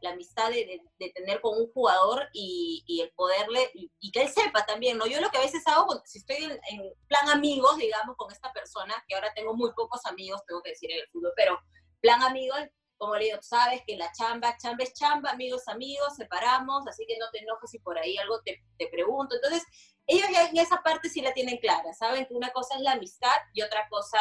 la 0.00 0.10
amistad 0.10 0.50
de, 0.50 0.80
de, 0.98 1.10
tener 1.10 1.42
con 1.42 1.58
un 1.58 1.70
jugador 1.70 2.28
y, 2.32 2.82
y 2.86 3.02
el 3.02 3.10
poderle, 3.10 3.70
y, 3.74 4.10
que 4.10 4.22
él 4.22 4.28
sepa 4.30 4.64
también, 4.64 4.96
¿no? 4.96 5.06
Yo 5.06 5.20
lo 5.20 5.30
que 5.30 5.38
a 5.38 5.42
veces 5.42 5.62
hago, 5.66 6.00
si 6.06 6.18
estoy 6.18 6.36
en, 6.36 6.92
plan 7.08 7.28
amigos, 7.28 7.76
digamos, 7.76 8.16
con 8.16 8.32
esta 8.32 8.50
persona, 8.54 8.94
que 9.06 9.14
ahora 9.14 9.34
tengo 9.34 9.54
muy 9.54 9.70
pocos 9.74 10.00
amigos, 10.06 10.40
tengo 10.46 10.62
que 10.62 10.70
decir 10.70 10.90
en 10.90 11.00
el 11.00 11.08
fútbol, 11.12 11.32
pero 11.36 11.60
plan 12.00 12.22
amigos, 12.22 12.58
como 13.02 13.16
le 13.16 13.24
digo, 13.24 13.38
sabes 13.42 13.82
que 13.84 13.96
la 13.96 14.12
chamba, 14.12 14.56
chamba 14.56 14.84
es 14.84 14.94
chamba, 14.94 15.32
amigos, 15.32 15.66
amigos, 15.66 16.14
separamos, 16.14 16.86
así 16.86 17.04
que 17.04 17.18
no 17.18 17.28
te 17.32 17.40
enojes 17.40 17.68
si 17.68 17.80
por 17.80 17.98
ahí 17.98 18.16
algo 18.16 18.40
te, 18.44 18.62
te 18.78 18.86
pregunto. 18.86 19.34
Entonces, 19.34 19.64
ellos 20.06 20.28
ya 20.32 20.46
en 20.46 20.56
esa 20.56 20.80
parte 20.84 21.08
sí 21.08 21.20
la 21.20 21.34
tienen 21.34 21.58
clara, 21.58 21.92
saben 21.94 22.26
que 22.26 22.34
una 22.34 22.50
cosa 22.50 22.76
es 22.76 22.82
la 22.82 22.92
amistad 22.92 23.34
y 23.54 23.62
otra 23.62 23.88
cosa 23.90 24.20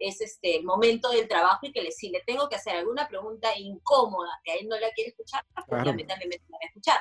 es 0.00 0.20
este, 0.20 0.56
el 0.56 0.64
momento 0.64 1.10
del 1.10 1.28
trabajo 1.28 1.60
y 1.66 1.72
que 1.72 1.88
si 1.92 2.08
le 2.08 2.20
tengo 2.26 2.48
que 2.48 2.56
hacer 2.56 2.74
alguna 2.74 3.06
pregunta 3.06 3.56
incómoda 3.56 4.40
que 4.42 4.50
a 4.50 4.54
él 4.56 4.66
no 4.66 4.76
la 4.76 4.90
quiere 4.90 5.10
escuchar, 5.10 5.44
pues 5.54 5.84
también 5.84 5.96
me 6.28 6.36
voy 6.48 6.58
a 6.60 6.66
escuchar. 6.66 6.98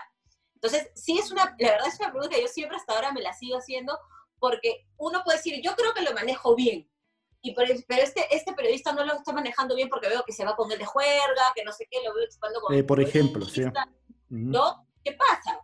Entonces, 0.54 0.92
sí 0.94 1.18
es 1.18 1.32
una, 1.32 1.56
la 1.58 1.72
verdad 1.72 1.88
es 1.88 2.00
una 2.00 2.12
pregunta 2.12 2.36
que 2.36 2.44
yo 2.44 2.48
siempre 2.50 2.78
hasta 2.78 2.94
ahora 2.94 3.12
me 3.12 3.24
la 3.24 3.34
sigo 3.34 3.58
haciendo 3.58 3.98
porque 4.38 4.86
uno 4.98 5.24
puede 5.24 5.40
decir, 5.40 5.60
yo 5.64 5.76
creo 5.76 5.92
que 5.96 6.04
lo 6.04 6.14
manejo 6.14 6.56
bien, 6.56 6.88
y 7.46 7.54
pero, 7.54 7.72
este, 8.02 8.36
este 8.36 8.54
periodista 8.54 8.92
no 8.92 9.06
lo 9.06 9.14
está 9.14 9.32
manejando 9.32 9.76
bien 9.76 9.88
porque 9.88 10.10
veo 10.10 10.24
que 10.26 10.34
se 10.34 10.44
va 10.44 10.56
con 10.56 10.72
el 10.72 10.80
de 10.80 10.86
juerga, 10.86 11.52
que 11.54 11.64
no 11.64 11.72
sé 11.72 11.88
qué, 11.92 12.00
lo 12.04 12.12
veo 12.16 12.26
chupando 12.28 12.60
con... 12.60 12.76
Eh, 12.76 12.84
por 12.84 13.00
ejemplo, 13.00 13.46
sí. 13.46 13.62
¿No? 14.30 14.88
¿Qué 15.04 15.12
pasa? 15.12 15.60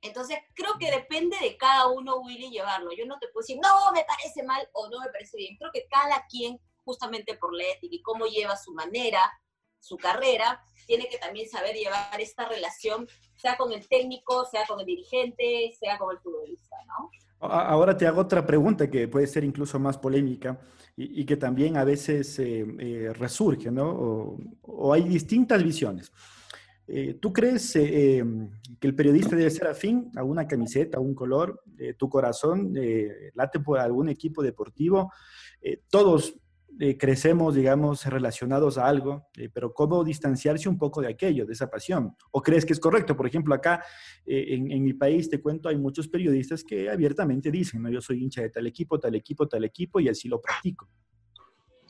Entonces, 0.00 0.38
creo 0.56 0.76
que 0.80 0.90
depende 0.90 1.36
de 1.40 1.56
cada 1.56 1.86
uno, 1.86 2.16
Willy, 2.16 2.50
llevarlo. 2.50 2.90
Yo 2.92 3.06
no 3.06 3.20
te 3.20 3.28
puedo 3.28 3.42
decir, 3.42 3.60
no, 3.62 3.92
me 3.92 4.04
parece 4.04 4.42
mal 4.42 4.68
o 4.72 4.90
no 4.90 4.98
me 4.98 5.10
parece 5.10 5.36
bien. 5.36 5.56
Creo 5.56 5.70
que 5.72 5.86
cada 5.88 6.26
quien, 6.26 6.60
justamente 6.84 7.36
por 7.36 7.54
la 7.54 7.68
ética 7.68 7.94
y 7.94 8.02
cómo 8.02 8.26
lleva 8.26 8.56
su 8.56 8.72
manera, 8.72 9.22
su 9.78 9.96
carrera, 9.96 10.60
tiene 10.86 11.08
que 11.08 11.18
también 11.18 11.48
saber 11.48 11.74
llevar 11.74 12.20
esta 12.20 12.48
relación, 12.48 13.06
sea 13.36 13.56
con 13.56 13.72
el 13.72 13.86
técnico, 13.88 14.44
sea 14.46 14.62
con 14.66 14.80
el 14.80 14.86
dirigente, 14.86 15.74
sea 15.78 15.98
con 15.98 16.14
el 16.14 16.18
futbolista, 16.20 16.76
¿no? 16.86 17.10
Ahora 17.40 17.96
te 17.96 18.06
hago 18.06 18.20
otra 18.20 18.46
pregunta 18.46 18.88
que 18.88 19.08
puede 19.08 19.26
ser 19.26 19.42
incluso 19.42 19.78
más 19.80 19.98
polémica 19.98 20.60
y, 20.96 21.24
que 21.24 21.36
también 21.36 21.76
a 21.76 21.82
veces 21.82 22.38
eh, 22.38 22.64
eh, 22.78 23.12
resurge, 23.14 23.70
¿no? 23.70 24.38
o 24.62 24.92
hay 24.92 25.02
distintas 25.02 25.60
visiones. 25.64 26.12
Eh, 26.86 27.14
¿Tú 27.20 27.32
crees 27.32 27.76
eh, 27.76 28.18
em, 28.18 28.50
que 28.78 28.88
el 28.88 28.94
periodista 28.94 29.36
debe 29.36 29.50
ser 29.50 29.68
afín 29.68 30.10
a 30.16 30.24
una 30.24 30.46
camiseta, 30.46 30.98
a 30.98 31.00
un 31.00 31.14
color? 31.14 31.62
Eh, 31.78 31.94
¿Tu 31.94 32.08
corazón 32.08 32.74
late 33.34 33.60
por 33.60 33.78
algún 33.78 34.08
equipo 34.08 34.42
deportivo? 34.42 35.12
todos 35.88 36.34
crecemos, 36.98 37.54
digamos, 37.54 38.04
relacionados 38.06 38.78
a 38.78 38.86
algo, 38.86 39.28
pero 39.52 39.72
¿cómo 39.72 40.02
distanciarse 40.02 40.68
un 40.68 40.78
poco 40.78 41.00
de 41.00 41.08
aquello, 41.08 41.46
de 41.46 41.52
esa 41.52 41.70
pasión? 41.70 42.16
¿O 42.30 42.42
crees 42.42 42.64
que 42.64 42.72
es 42.72 42.80
correcto? 42.80 43.16
Por 43.16 43.26
ejemplo, 43.26 43.54
acá 43.54 43.84
en, 44.24 44.70
en, 44.70 44.82
mi 44.82 44.92
país, 44.94 45.28
te 45.28 45.40
cuento, 45.40 45.68
hay 45.68 45.76
muchos 45.76 46.08
periodistas 46.08 46.64
que 46.64 46.90
abiertamente 46.90 47.50
dicen, 47.50 47.82
¿no? 47.82 47.90
Yo 47.90 48.00
soy 48.00 48.22
hincha 48.22 48.42
de 48.42 48.50
tal 48.50 48.66
equipo, 48.66 48.98
tal 48.98 49.14
equipo, 49.14 49.46
tal 49.46 49.64
equipo, 49.64 50.00
y 50.00 50.08
así 50.08 50.28
lo 50.28 50.40
practico. 50.40 50.88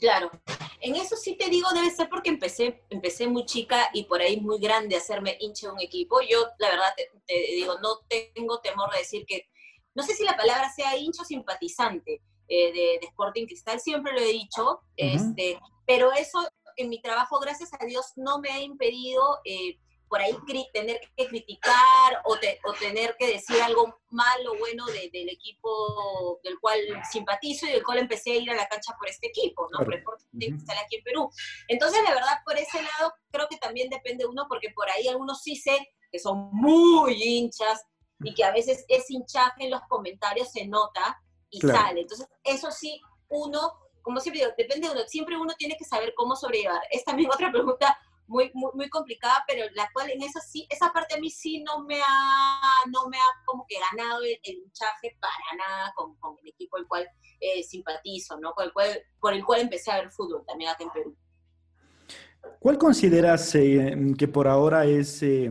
Claro, 0.03 0.33
en 0.81 0.97
eso 0.97 1.15
sí 1.15 1.37
te 1.37 1.49
digo, 1.49 1.69
debe 1.73 1.89
ser 1.93 2.09
porque 2.09 2.29
empecé, 2.29 2.83
empecé 2.91 3.29
muy 3.29 3.47
chica 3.47 3.89
y 3.95 4.03
por 4.03 4.21
ahí 4.21 4.41
muy 4.41 4.59
grande 4.59 4.97
a 4.97 4.99
hacerme 4.99 5.37
hincha 5.39 5.69
de 5.69 5.75
un 5.75 5.81
equipo. 5.81 6.21
Yo, 6.29 6.45
la 6.59 6.71
verdad, 6.71 6.89
te, 7.25 7.35
digo, 7.55 7.79
no 7.81 8.01
tengo 8.35 8.59
temor 8.59 8.91
de 8.91 8.99
decir 8.99 9.25
que, 9.25 9.49
no 9.95 10.03
sé 10.03 10.15
si 10.15 10.25
la 10.25 10.37
palabra 10.37 10.69
sea 10.75 10.97
hincha 10.97 11.23
o 11.23 11.25
simpatizante 11.25 12.21
eh, 12.49 12.73
de, 12.73 13.07
Sporting 13.07 13.47
Cristal, 13.47 13.81
siempre 13.81 14.13
lo 14.13 14.21
he 14.21 14.33
dicho, 14.33 14.81
este, 14.97 15.59
pero 15.87 16.13
eso 16.13 16.47
en 16.77 16.89
mi 16.89 17.01
trabajo, 17.01 17.39
gracias 17.41 17.71
a 17.79 17.85
Dios, 17.85 18.13
no 18.17 18.39
me 18.39 18.51
ha 18.51 18.61
impedido 18.61 19.41
eh, 19.45 19.79
por 20.13 20.21
ahí 20.21 20.37
tener 20.75 21.01
que 21.17 21.27
criticar 21.27 21.73
o, 22.27 22.37
tener 22.79 23.17
que 23.19 23.29
decir 23.29 23.63
algo 23.63 23.99
malo 24.11 24.53
o 24.53 24.59
bueno 24.59 24.85
del 24.85 25.31
equipo 25.31 26.39
del 26.45 26.61
cual 26.61 26.79
simpatizo 27.11 27.67
y 27.67 27.71
del 27.71 27.83
cual 27.83 27.97
empecé 27.97 28.33
a 28.33 28.37
ir 28.37 28.51
a 28.51 28.55
la 28.55 28.69
cancha 28.69 28.95
por 28.99 29.09
este 29.09 29.29
equipo, 29.29 29.69
¿no? 29.73 29.79
Por 29.79 29.95
el 29.95 30.01
Sporting 30.01 30.39
que 30.39 30.73
aquí 30.73 30.97
en 30.97 31.05
Perú. 31.05 31.31
Entonces, 31.67 32.03
de 32.07 32.13
verdad, 32.13 32.41
por 32.45 32.59
ese 32.59 32.83
lado, 32.83 33.15
creo 33.31 33.47
que 33.49 33.57
también 33.57 33.89
depende 33.89 34.27
uno, 34.27 34.45
porque 34.51 34.69
por 34.75 34.91
ahí 34.91 35.09
algunos 35.09 35.41
sí 35.41 35.57
sé 35.57 35.79
que 36.11 36.19
son 36.19 36.51
muy 36.53 37.15
hinchas 37.15 37.83
y 38.23 38.35
que 38.35 38.45
a 38.45 38.53
veces 38.53 38.85
ese 38.89 39.15
hinchaje 39.15 39.65
en 39.65 39.71
los 39.71 39.81
comentarios 39.89 40.53
se 40.53 40.67
nota 40.67 41.23
y 41.53 41.61
sale. 41.61 42.01
Entonces, 42.01 42.27
eso 42.43 42.73
sí, 42.73 43.01
uno, 43.29 43.61
como 44.03 44.19
siempre 44.19 44.41
digo, 44.41 44.53
depende 44.59 44.89
de 44.89 44.95
uno, 44.95 45.03
siempre 45.07 45.37
uno 45.37 45.55
tiene 45.57 45.77
que 45.77 45.85
saber 45.85 46.13
cómo 46.17 46.35
sobrellevar. 46.35 46.83
Es 46.91 47.05
también 47.05 47.31
otra 47.31 47.53
pregunta 47.53 47.97
muy, 48.27 48.51
muy, 48.55 48.89
complicada, 48.89 49.45
pero 49.47 49.67
la 49.75 49.89
cual 49.93 50.11
en 50.11 50.23
esa 50.23 50.41
sí, 50.41 50.67
esa 50.71 50.91
parte 50.93 51.15
a 51.15 51.21
mí 51.21 51.29
sí 51.29 51.63
no 51.63 51.85
me 51.85 52.01
ha, 52.01 52.91
no 52.91 53.09
me 53.09 53.19
ha 53.19 53.45
como 53.45 53.67
que 53.69 53.77
ganado 53.79 54.23
el, 54.23 54.59
luchaje 54.65 55.17
para 55.21 55.57
nada 55.59 55.93
con, 55.95 56.17
con, 56.17 56.37
el 56.43 56.49
equipo 56.49 56.79
el 56.79 56.87
cual 56.87 57.07
eh, 57.41 57.63
simpatizo, 57.63 58.39
¿no? 58.41 58.53
Con 58.53 58.65
el 58.65 58.73
cual, 58.73 58.89
por 59.21 59.35
el 59.35 59.45
cual 59.45 59.61
empecé 59.61 59.91
a 59.91 59.97
ver 59.97 60.11
fútbol 60.11 60.45
también 60.47 60.71
acá 60.71 60.85
en 60.85 60.91
Perú. 60.91 61.17
¿Cuál 62.59 62.79
consideras 62.79 63.55
eh, 63.55 63.97
que 64.17 64.29
por 64.29 64.49
ahora 64.49 64.85
es, 64.85 65.23
eh, 65.23 65.51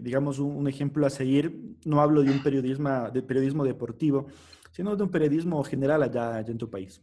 digamos, 0.00 0.38
un, 0.38 0.68
ejemplo 0.68 1.06
a 1.06 1.10
seguir? 1.10 1.76
No 1.84 2.00
hablo 2.00 2.22
de 2.22 2.30
un 2.30 2.42
periodismo, 2.42 3.10
de 3.10 3.22
periodismo 3.22 3.64
deportivo, 3.64 4.26
sino 4.76 4.94
de 4.94 5.02
un 5.04 5.10
periodismo 5.10 5.64
general 5.64 6.02
allá, 6.02 6.36
allá 6.36 6.50
en 6.50 6.58
tu 6.58 6.68
país. 6.68 7.00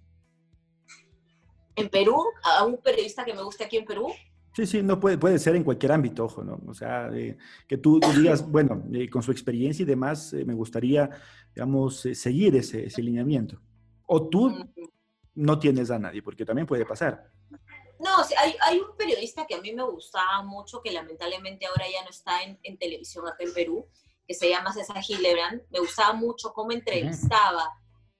En 1.75 1.89
Perú, 1.89 2.23
a 2.43 2.63
un 2.65 2.77
periodista 2.77 3.25
que 3.25 3.33
me 3.33 3.41
guste 3.41 3.63
aquí 3.63 3.77
en 3.77 3.86
Perú, 3.86 4.13
Sí, 4.55 4.67
sí, 4.67 4.83
no 4.83 4.99
puede, 4.99 5.17
puede 5.17 5.39
ser 5.39 5.55
en 5.55 5.63
cualquier 5.63 5.93
ámbito, 5.93 6.25
ojo, 6.25 6.43
¿no? 6.43 6.62
O 6.67 6.75
sea, 6.75 7.09
que 7.67 7.77
tú, 7.79 7.99
digas, 8.15 8.47
bueno, 8.47 8.83
eh, 8.93 9.09
con 9.09 9.23
su 9.23 9.31
experiencia 9.31 9.81
y 9.81 9.88
demás, 9.88 10.31
eh, 10.33 10.45
me 10.45 10.53
gustaría, 10.53 11.09
digamos, 11.55 12.05
eh, 12.05 12.13
seguir 12.13 12.55
ese, 12.55 12.86
ese 12.86 13.01
lineamiento. 13.01 13.59
O 14.05 14.29
tú 14.29 14.53
no 15.33 15.57
tienes 15.57 15.89
a 15.89 15.97
nadie, 15.97 16.21
porque 16.21 16.45
también 16.45 16.67
puede 16.67 16.86
pasar. 16.86 17.31
No, 17.99 18.17
hay, 18.38 18.53
hay, 18.62 18.77
un 18.77 18.95
periodista 18.95 19.47
que 19.47 19.55
a 19.55 19.62
mí 19.62 19.73
me 19.73 19.81
gustaba 19.81 20.43
mucho, 20.43 20.83
que 20.83 20.91
lamentablemente 20.91 21.65
ahora 21.65 21.86
ya 21.91 22.03
no 22.03 22.12
está 22.12 22.43
en, 22.43 22.59
en 22.62 22.77
televisión 22.77 23.27
acá 23.27 23.43
en 23.43 23.53
Perú, 23.55 23.88
que 24.27 24.33
se 24.33 24.49
llama 24.49 24.73
César 24.73 25.01
Gilebran. 25.01 25.62
Me 25.69 25.79
gustaba 25.79 26.13
mucho 26.13 26.53
cómo 26.53 26.71
entrevistaba, 26.71 27.69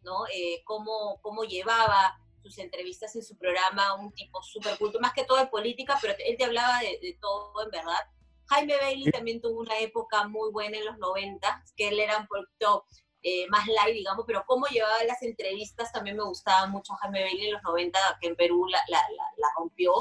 ¿no? 0.01 0.23
cómo, 0.65 1.19
cómo 1.21 1.43
llevaba 1.43 2.17
sus 2.43 2.57
entrevistas 2.57 3.15
en 3.15 3.23
su 3.23 3.37
programa, 3.37 3.95
un 3.95 4.11
tipo 4.11 4.43
súper 4.43 4.77
culto, 4.77 4.99
más 4.99 5.13
que 5.13 5.23
todo 5.23 5.37
de 5.37 5.47
política, 5.47 5.97
pero 6.01 6.13
él 6.25 6.35
te 6.37 6.43
hablaba 6.43 6.79
de, 6.81 7.17
todo 7.21 7.63
en 7.63 7.71
verdad. 7.71 7.99
Jaime 8.47 8.75
Bailey 8.75 9.09
también 9.11 9.41
tuvo 9.41 9.61
una 9.61 9.79
época 9.79 10.27
muy 10.27 10.51
buena 10.51 10.77
en 10.77 10.85
los 10.85 10.97
90, 10.97 11.63
que 11.77 11.87
él 11.87 11.99
era 11.99 12.17
un 12.17 12.27
poquito 12.27 12.85
eh, 13.21 13.47
más 13.47 13.65
light, 13.67 13.95
digamos, 13.95 14.25
pero 14.27 14.43
cómo 14.45 14.67
llevaba 14.67 15.01
las 15.05 15.23
entrevistas 15.23 15.93
también 15.93 16.17
me 16.17 16.25
gustaba 16.25 16.67
mucho 16.67 16.93
Jaime 16.95 17.23
Bailey 17.23 17.47
en 17.47 17.53
los 17.53 17.63
90, 17.63 18.17
que 18.19 18.27
en 18.27 18.35
Perú 18.35 18.67
la, 18.67 18.79
la, 18.89 18.99
la, 19.37 19.47
rompió, 19.57 19.93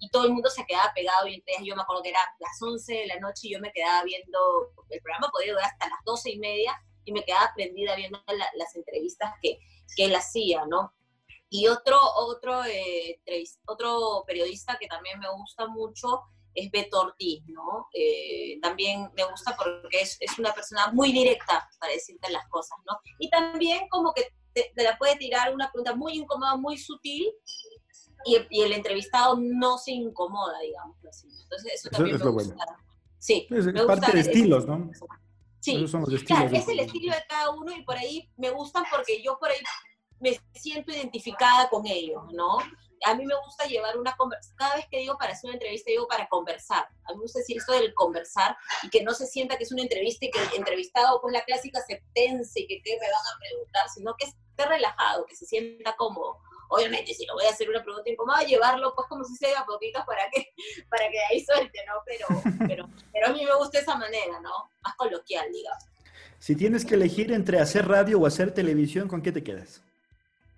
y 0.00 0.10
todo 0.10 0.24
el 0.24 0.32
mundo 0.32 0.50
se 0.50 0.64
quedaba 0.64 0.92
pegado, 0.94 1.26
y 1.26 1.34
entonces 1.34 1.64
yo 1.64 1.74
me 1.74 1.82
acuerdo 1.82 2.02
que 2.02 2.10
era 2.10 2.20
las 2.38 2.62
11 2.62 2.92
de 2.92 3.06
la 3.06 3.18
noche 3.20 3.48
y 3.48 3.52
yo 3.52 3.60
me 3.60 3.72
quedaba 3.72 4.04
viendo, 4.04 4.38
el 4.90 5.00
programa 5.02 5.28
podía 5.32 5.52
durar 5.52 5.66
hasta 5.66 5.88
las 5.88 5.98
12 6.04 6.30
y 6.30 6.38
media, 6.38 6.80
y 7.04 7.12
me 7.12 7.24
quedaba 7.24 7.52
prendida 7.54 7.96
viendo 7.96 8.22
las 8.28 8.76
entrevistas 8.76 9.32
que, 9.42 9.58
que 9.96 10.04
él 10.04 10.14
hacía, 10.14 10.66
¿no? 10.66 10.92
Y 11.50 11.66
otro, 11.66 11.98
otro, 12.16 12.64
eh, 12.66 13.20
otro 13.66 14.24
periodista 14.26 14.76
que 14.78 14.86
también 14.86 15.18
me 15.18 15.30
gusta 15.30 15.66
mucho 15.66 16.24
es 16.54 16.70
Beto 16.70 17.00
Ortiz, 17.00 17.42
¿no? 17.46 17.88
Eh, 17.94 18.58
también 18.60 19.10
me 19.16 19.24
gusta 19.24 19.56
porque 19.56 20.00
es, 20.02 20.18
es, 20.20 20.38
una 20.38 20.52
persona 20.52 20.90
muy 20.92 21.12
directa 21.12 21.66
para 21.78 21.92
decirte 21.92 22.30
las 22.30 22.46
cosas, 22.48 22.78
¿no? 22.86 22.98
Y 23.18 23.30
también 23.30 23.88
como 23.88 24.12
que 24.12 24.28
te, 24.52 24.70
la 24.76 24.98
puede 24.98 25.16
tirar 25.16 25.54
una 25.54 25.70
pregunta 25.70 25.94
muy 25.94 26.14
incómoda, 26.18 26.56
muy 26.56 26.76
sutil, 26.76 27.32
y, 28.24 28.38
y, 28.50 28.62
el 28.62 28.72
entrevistado 28.72 29.36
no 29.40 29.78
se 29.78 29.92
incomoda, 29.92 30.58
digamos 30.60 30.96
así. 31.06 31.28
Entonces 31.42 31.72
eso 31.74 31.90
también 31.90 32.18
me 32.18 32.30
gusta. 32.30 32.54
Bueno. 32.54 32.76
Sí, 33.18 33.46
es 33.50 33.66
me 33.66 33.84
parte 33.84 34.12
de 34.12 34.20
estilos, 34.20 34.66
¿no? 34.66 34.90
Sí, 35.60 35.88
son 35.88 36.02
los 36.02 36.12
estilos 36.12 36.40
claro, 36.40 36.56
es 36.56 36.68
el 36.68 36.80
estilo 36.80 37.12
de 37.12 37.22
cada 37.28 37.50
uno 37.50 37.72
y 37.72 37.82
por 37.82 37.96
ahí 37.96 38.30
me 38.36 38.50
gustan 38.50 38.84
porque 38.90 39.22
yo 39.22 39.38
por 39.38 39.50
ahí 39.50 39.58
me 40.20 40.38
siento 40.54 40.92
identificada 40.92 41.68
con 41.68 41.86
ellos, 41.86 42.22
¿no? 42.32 42.58
A 43.04 43.14
mí 43.14 43.24
me 43.24 43.34
gusta 43.44 43.66
llevar 43.66 43.96
una 43.96 44.16
conversación, 44.16 44.56
cada 44.56 44.76
vez 44.76 44.86
que 44.90 44.98
digo 44.98 45.16
para 45.18 45.32
hacer 45.32 45.48
una 45.48 45.54
entrevista, 45.54 45.90
digo 45.90 46.08
para 46.08 46.28
conversar. 46.28 46.88
A 47.04 47.12
mí 47.12 47.16
me 47.16 47.22
gusta 47.22 47.38
decir 47.40 47.58
esto 47.58 47.72
del 47.72 47.94
conversar 47.94 48.56
y 48.82 48.90
que 48.90 49.02
no 49.02 49.14
se 49.14 49.26
sienta 49.26 49.56
que 49.56 49.64
es 49.64 49.72
una 49.72 49.82
entrevista 49.82 50.26
y 50.26 50.30
que 50.30 50.40
el 50.40 50.48
entrevistado, 50.56 51.20
pues 51.20 51.32
la 51.32 51.44
clásica 51.44 51.80
se 51.86 52.02
tense 52.14 52.60
y 52.60 52.66
que 52.66 52.82
qué 52.82 52.98
me 53.00 53.06
van 53.06 53.12
a 53.12 53.38
preguntar, 53.38 53.88
sino 53.94 54.14
que 54.16 54.26
esté 54.26 54.66
relajado, 54.66 55.26
que 55.26 55.36
se 55.36 55.46
sienta 55.46 55.94
cómodo. 55.96 56.38
Obviamente, 56.68 57.14
si 57.14 57.24
lo 57.26 57.34
voy 57.34 57.46
a 57.46 57.50
hacer 57.50 57.68
una 57.68 57.82
pregunta 57.82 58.10
incómoda, 58.10 58.42
llevarlo 58.42 58.94
pues 58.94 59.08
como 59.08 59.24
si 59.24 59.36
se 59.36 59.48
diga 59.48 59.64
poquito 59.66 60.04
para 60.06 60.28
que, 60.30 60.52
para 60.90 61.08
que 61.10 61.18
ahí 61.30 61.44
suelte, 61.44 61.78
¿no? 61.86 61.94
Pero, 62.04 62.26
pero, 62.68 62.88
pero 63.12 63.26
a 63.26 63.30
mí 63.30 63.44
me 63.44 63.54
gusta 63.56 63.78
esa 63.78 63.96
manera, 63.96 64.40
¿no? 64.40 64.70
Más 64.82 64.94
coloquial, 64.96 65.50
digamos. 65.52 65.84
Si 66.38 66.54
tienes 66.54 66.84
que 66.84 66.94
elegir 66.94 67.32
entre 67.32 67.60
hacer 67.60 67.88
radio 67.88 68.20
o 68.20 68.26
hacer 68.26 68.54
televisión, 68.54 69.08
¿con 69.08 69.22
qué 69.22 69.32
te 69.32 69.42
quedas? 69.42 69.82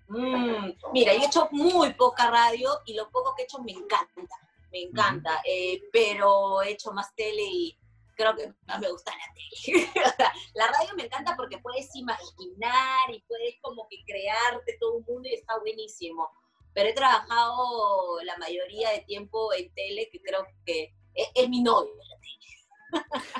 Mm, 0.07 0.73
mira, 0.91 1.13
yo 1.13 1.21
he 1.21 1.25
hecho 1.25 1.47
muy 1.51 1.93
poca 1.93 2.29
radio 2.29 2.81
y 2.85 2.93
lo 2.93 3.09
poco 3.09 3.33
que 3.33 3.43
he 3.43 3.45
hecho 3.45 3.59
me 3.59 3.71
encanta, 3.71 4.35
me 4.71 4.83
encanta, 4.83 5.41
eh, 5.45 5.83
pero 5.91 6.61
he 6.61 6.71
hecho 6.71 6.91
más 6.91 7.15
tele 7.15 7.41
y 7.43 7.77
creo 8.15 8.35
que 8.35 8.53
más 8.67 8.79
me 8.79 8.91
gusta 8.91 9.11
la 9.11 9.33
tele. 9.33 9.89
la 10.53 10.67
radio 10.67 10.95
me 10.95 11.05
encanta 11.05 11.35
porque 11.35 11.59
puedes 11.81 11.95
imaginar 11.95 13.09
y 13.13 13.23
puedes 13.27 13.55
como 13.61 13.87
que 13.89 13.97
crearte 14.05 14.77
todo 14.79 14.97
un 14.97 15.05
mundo 15.07 15.27
y 15.29 15.35
está 15.35 15.57
buenísimo. 15.59 16.29
Pero 16.73 16.89
he 16.89 16.93
trabajado 16.93 18.21
la 18.23 18.37
mayoría 18.37 18.91
de 18.91 18.99
tiempo 18.99 19.53
en 19.53 19.73
tele, 19.73 20.09
que 20.11 20.21
creo 20.21 20.45
que 20.65 20.93
es, 21.13 21.27
es 21.35 21.49
mi 21.49 21.61
novio 21.61 21.91
la 21.93 22.15
tele. 22.19 22.41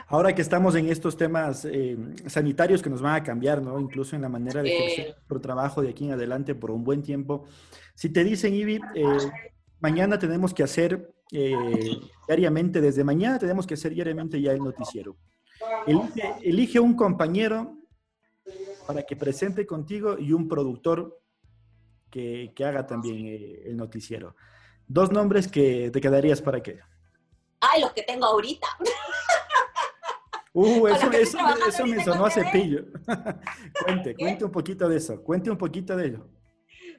Ahora 0.07 0.33
que 0.33 0.41
estamos 0.41 0.75
en 0.75 0.89
estos 0.89 1.17
temas 1.17 1.65
eh, 1.65 1.97
sanitarios 2.27 2.81
que 2.81 2.89
nos 2.89 3.01
van 3.01 3.15
a 3.15 3.23
cambiar, 3.23 3.61
¿no? 3.61 3.79
Incluso 3.79 4.15
en 4.15 4.21
la 4.21 4.29
manera 4.29 4.61
de 4.61 4.75
ejercer 4.75 5.15
nuestro 5.15 5.41
trabajo 5.41 5.81
de 5.81 5.89
aquí 5.89 6.05
en 6.05 6.13
adelante 6.13 6.55
por 6.55 6.71
un 6.71 6.83
buen 6.83 7.01
tiempo. 7.01 7.45
Si 7.95 8.09
te 8.09 8.23
dicen, 8.23 8.53
Ivy, 8.53 8.79
eh, 8.95 9.05
mañana 9.79 10.17
tenemos 10.19 10.53
que 10.53 10.63
hacer 10.63 11.13
eh, 11.31 11.99
diariamente, 12.27 12.81
desde 12.81 13.03
mañana 13.03 13.39
tenemos 13.39 13.65
que 13.65 13.75
hacer 13.75 13.93
diariamente 13.93 14.41
ya 14.41 14.51
el 14.51 14.59
noticiero. 14.59 15.15
Elige, 16.41 16.79
un 16.79 16.95
compañero 16.95 17.77
para 18.85 19.03
que 19.03 19.15
presente 19.15 19.65
contigo 19.65 20.17
y 20.17 20.33
un 20.33 20.47
productor 20.47 21.19
que, 22.09 22.53
que 22.55 22.65
haga 22.65 22.85
también 22.85 23.27
el 23.65 23.77
noticiero. 23.77 24.35
Dos 24.87 25.11
nombres 25.11 25.47
que 25.47 25.89
te 25.91 26.01
quedarías 26.01 26.41
para 26.41 26.61
qué. 26.61 26.79
Ay, 27.61 27.81
los 27.81 27.93
que 27.93 28.03
tengo 28.03 28.25
ahorita. 28.25 28.67
Uh, 30.53 30.85
eso, 30.87 31.09
eso, 31.11 31.37
eso 31.65 31.85
me 31.85 32.03
sonó 32.03 32.25
a 32.25 32.29
cepillo. 32.29 32.83
cuente, 33.85 34.15
cuente 34.15 34.43
un 34.43 34.51
poquito 34.51 34.89
de 34.89 34.97
eso, 34.97 35.23
cuente 35.23 35.49
un 35.49 35.57
poquito 35.57 35.95
de 35.95 36.07
ello. 36.07 36.27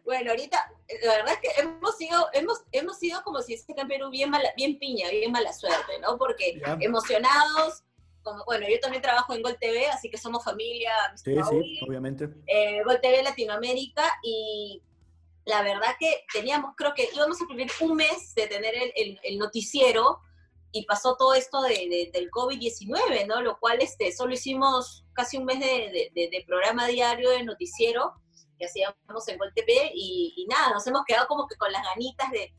Bueno, 0.05 0.31
ahorita, 0.31 0.59
la 1.05 1.17
verdad 1.17 1.35
es 1.35 1.41
que 1.41 1.61
hemos 1.61 1.97
sido, 1.97 2.29
hemos, 2.33 2.63
hemos 2.73 2.99
sido 2.99 3.23
como 3.23 3.41
si 3.43 3.55
este 3.55 3.79
en 3.79 3.87
Perú 3.87 4.11
bien, 4.11 4.31
mala, 4.31 4.49
bien 4.57 4.79
piña, 4.79 5.11
bien 5.11 5.31
mala 5.31 5.53
suerte, 5.53 5.99
¿no? 6.01 6.17
Porque 6.17 6.61
emocionados, 6.81 7.85
como, 8.23 8.45
bueno, 8.45 8.67
yo 8.69 8.79
también 8.81 9.03
trabajo 9.03 9.35
en 9.35 9.43
Gol 9.43 9.57
TV, 9.61 9.87
así 9.87 10.11
que 10.11 10.19
somos 10.19 10.45
familia. 10.45 10.93
Sí, 11.17 11.35
sí, 11.51 11.81
obviamente. 11.87 12.29
Eh, 12.47 12.83
Gol 12.85 13.01
TV 13.01 13.23
Latinoamérica 13.23 14.05
y 14.23 14.83
la 15.45 15.63
verdad 15.63 15.97
que 15.99 16.25
teníamos, 16.33 16.75
creo 16.77 16.95
que 16.95 17.09
íbamos 17.15 17.41
a 17.43 17.47
cumplir 17.47 17.71
un 17.81 17.97
mes 17.97 18.35
de 18.35 18.47
tener 18.47 18.75
el, 18.75 18.93
el, 18.95 19.21
el 19.23 19.39
noticiero 19.39 20.21
y 20.73 20.87
pasó 20.87 21.17
todo 21.17 21.35
esto 21.35 21.61
de, 21.63 22.11
del 22.13 22.31
COVID-19, 22.31 23.27
¿no? 23.27 23.43
Lo 23.43 23.59
cual 23.59 23.81
este, 23.81 24.11
solo 24.13 24.33
hicimos 24.33 25.05
casi 25.13 25.37
un 25.37 25.45
mes 25.45 25.61
de, 25.61 26.11
de, 26.15 26.45
programa 26.47 26.87
diario 26.87 27.31
de 27.31 27.43
noticiero 27.45 28.15
que 28.59 28.65
hacíamos 28.65 29.29
en 29.29 29.39
Gol 29.39 29.53
TV 29.55 29.93
y, 29.95 30.33
y, 30.37 30.47
nada, 30.47 30.71
nos 30.73 30.87
hemos 30.87 31.05
quedado 31.05 31.27
como 31.27 31.47
que 31.47 31.57
con 31.57 31.71
las 31.71 31.85
ganitas 31.85 32.31
de, 32.31 32.55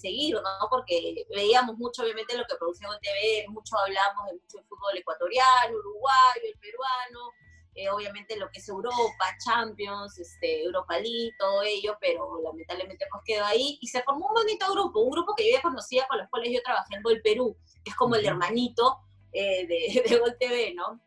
seguir, 0.00 0.34
¿no? 0.34 0.68
Porque 0.70 1.26
veíamos 1.34 1.76
mucho, 1.76 2.02
obviamente, 2.02 2.36
lo 2.36 2.44
que 2.44 2.56
producía 2.56 2.88
Gol 2.88 2.98
TV, 3.00 3.46
mucho 3.48 3.76
hablamos 3.78 4.26
de 4.26 4.32
mucho 4.34 4.58
fútbol 4.68 4.96
ecuatoriano, 4.96 5.76
uruguayo, 5.76 6.42
el 6.42 6.58
peruano, 6.58 7.32
eh, 7.76 7.88
obviamente 7.90 8.36
lo 8.36 8.48
que 8.50 8.60
es 8.60 8.68
Europa, 8.68 9.36
Champions, 9.44 10.16
este, 10.18 10.62
Europa 10.62 10.98
League, 10.98 11.32
todo 11.38 11.62
ello, 11.62 11.96
pero 12.00 12.40
lamentablemente 12.40 13.04
pues 13.10 13.22
quedó 13.24 13.44
ahí 13.44 13.78
y 13.80 13.88
se 13.88 14.02
formó 14.02 14.28
un 14.28 14.34
bonito 14.34 14.72
grupo, 14.72 15.00
un 15.00 15.10
grupo 15.10 15.34
que 15.34 15.50
yo 15.50 15.56
ya 15.56 15.62
conocía, 15.62 16.06
con 16.08 16.18
los 16.18 16.28
cuales 16.30 16.52
yo 16.52 16.62
trabajé 16.62 16.94
en 16.94 17.02
Gol 17.02 17.20
Perú, 17.22 17.56
que 17.82 17.90
es 17.90 17.96
como 17.96 18.14
el 18.14 18.24
hermanito 18.24 19.00
eh, 19.32 19.66
de, 19.66 20.18
Gol 20.20 20.36
TV, 20.38 20.74
¿no? 20.74 21.00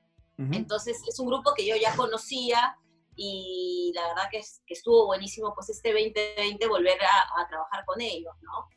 Entonces 0.51 1.01
es 1.07 1.19
un 1.19 1.27
grupo 1.27 1.55
que 1.55 1.65
yo 1.65 1.75
ya 1.75 1.95
conocía 1.95 2.77
y 3.17 3.91
la 3.93 4.07
verdad 4.07 4.29
que, 4.31 4.41
que 4.65 4.73
estuvo 4.73 5.07
buenísimo 5.07 5.53
pues 5.53 5.69
este 5.69 5.91
2020 5.91 6.67
volver 6.67 6.97
a, 7.01 7.41
a 7.41 7.47
trabajar 7.47 7.83
con 7.85 7.99
ellos, 7.99 8.33
¿no? 8.41 8.69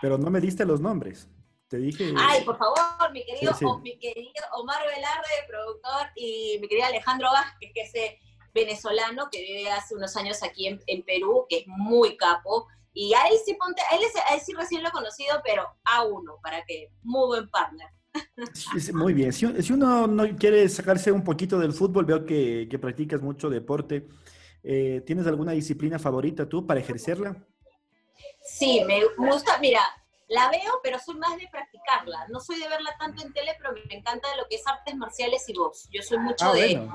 Pero 0.00 0.18
no 0.18 0.30
me 0.30 0.40
diste 0.40 0.64
los 0.64 0.80
nombres. 0.80 1.28
Te 1.68 1.78
dije. 1.78 2.12
Ay, 2.16 2.44
por 2.44 2.58
favor, 2.58 3.10
mi 3.12 3.24
querido, 3.24 3.52
mi 3.80 3.98
querido 3.98 4.44
Omar 4.52 4.82
Velarde, 4.86 5.30
productor, 5.48 6.10
y 6.14 6.58
mi 6.60 6.68
querido 6.68 6.86
Alejandro 6.86 7.30
Vázquez, 7.30 7.72
que 7.74 7.80
es 7.80 7.92
venezolano 8.52 9.28
que 9.30 9.40
vive 9.40 9.70
hace 9.70 9.94
unos 9.94 10.16
años 10.16 10.42
aquí 10.42 10.66
en, 10.66 11.02
Perú, 11.04 11.46
que 11.48 11.58
es 11.58 11.66
muy 11.66 12.16
capo. 12.16 12.68
Y 12.92 13.12
a 13.14 13.26
él 13.26 13.38
sí, 13.44 13.54
ponte, 13.54 13.82
a 13.90 13.96
él, 13.96 14.40
sí 14.40 14.52
recién 14.54 14.82
lo 14.82 14.90
he 14.90 14.92
conocido, 14.92 15.40
pero 15.44 15.66
a 15.84 16.04
uno, 16.04 16.38
para 16.42 16.64
que, 16.64 16.90
muy 17.02 17.26
buen 17.26 17.50
partner. 17.50 17.88
Muy 18.92 19.14
bien. 19.14 19.32
Si, 19.32 19.46
uno 19.72 20.06
no 20.06 20.36
quiere 20.36 20.68
sacarse 20.68 21.10
un 21.10 21.24
poquito 21.24 21.58
del 21.58 21.72
fútbol, 21.72 22.04
veo 22.04 22.24
que, 22.24 22.68
que 22.70 22.78
practicas 22.78 23.20
mucho 23.20 23.50
deporte. 23.50 24.08
Eh, 24.62 25.02
¿Tienes 25.06 25.26
alguna 25.26 25.52
disciplina 25.52 25.98
favorita 25.98 26.48
tú 26.48 26.66
para 26.66 26.80
ejercerla? 26.80 27.36
Sí, 28.42 28.82
me 28.86 29.02
gusta, 29.16 29.58
mira, 29.58 29.80
la 30.28 30.50
veo, 30.50 30.80
pero 30.82 30.98
soy 30.98 31.16
más 31.16 31.36
de 31.36 31.48
practicarla. 31.48 32.28
No 32.28 32.40
soy 32.40 32.58
de 32.58 32.68
verla 32.68 32.94
tanto 32.98 33.22
en 33.22 33.32
tele, 33.32 33.54
pero 33.58 33.72
me 33.72 33.94
encanta 33.94 34.28
lo 34.36 34.46
que 34.48 34.56
es 34.56 34.66
artes 34.66 34.96
marciales 34.96 35.48
y 35.48 35.54
box. 35.54 35.88
Yo 35.90 36.02
soy 36.02 36.18
mucho 36.18 36.46
ah, 36.46 36.54
de... 36.54 36.88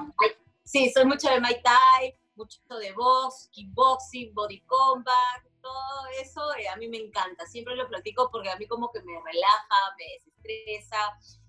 Sí, 0.63 0.91
soy 0.93 1.05
mucho 1.05 1.29
de 1.29 1.39
Muay 1.39 1.61
Thai, 1.63 2.15
mucho 2.35 2.59
de 2.79 2.91
box, 2.93 3.49
kickboxing, 3.51 4.33
body 4.33 4.61
combat, 4.61 5.43
todo 5.61 6.07
eso 6.21 6.41
eh, 6.55 6.67
a 6.67 6.75
mí 6.77 6.87
me 6.87 6.97
encanta. 6.97 7.45
Siempre 7.45 7.75
lo 7.75 7.87
practico 7.87 8.29
porque 8.31 8.49
a 8.49 8.57
mí 8.57 8.67
como 8.67 8.91
que 8.91 9.01
me 9.01 9.13
relaja, 9.13 9.95
me 9.97 10.05
desestresa. 10.13 10.97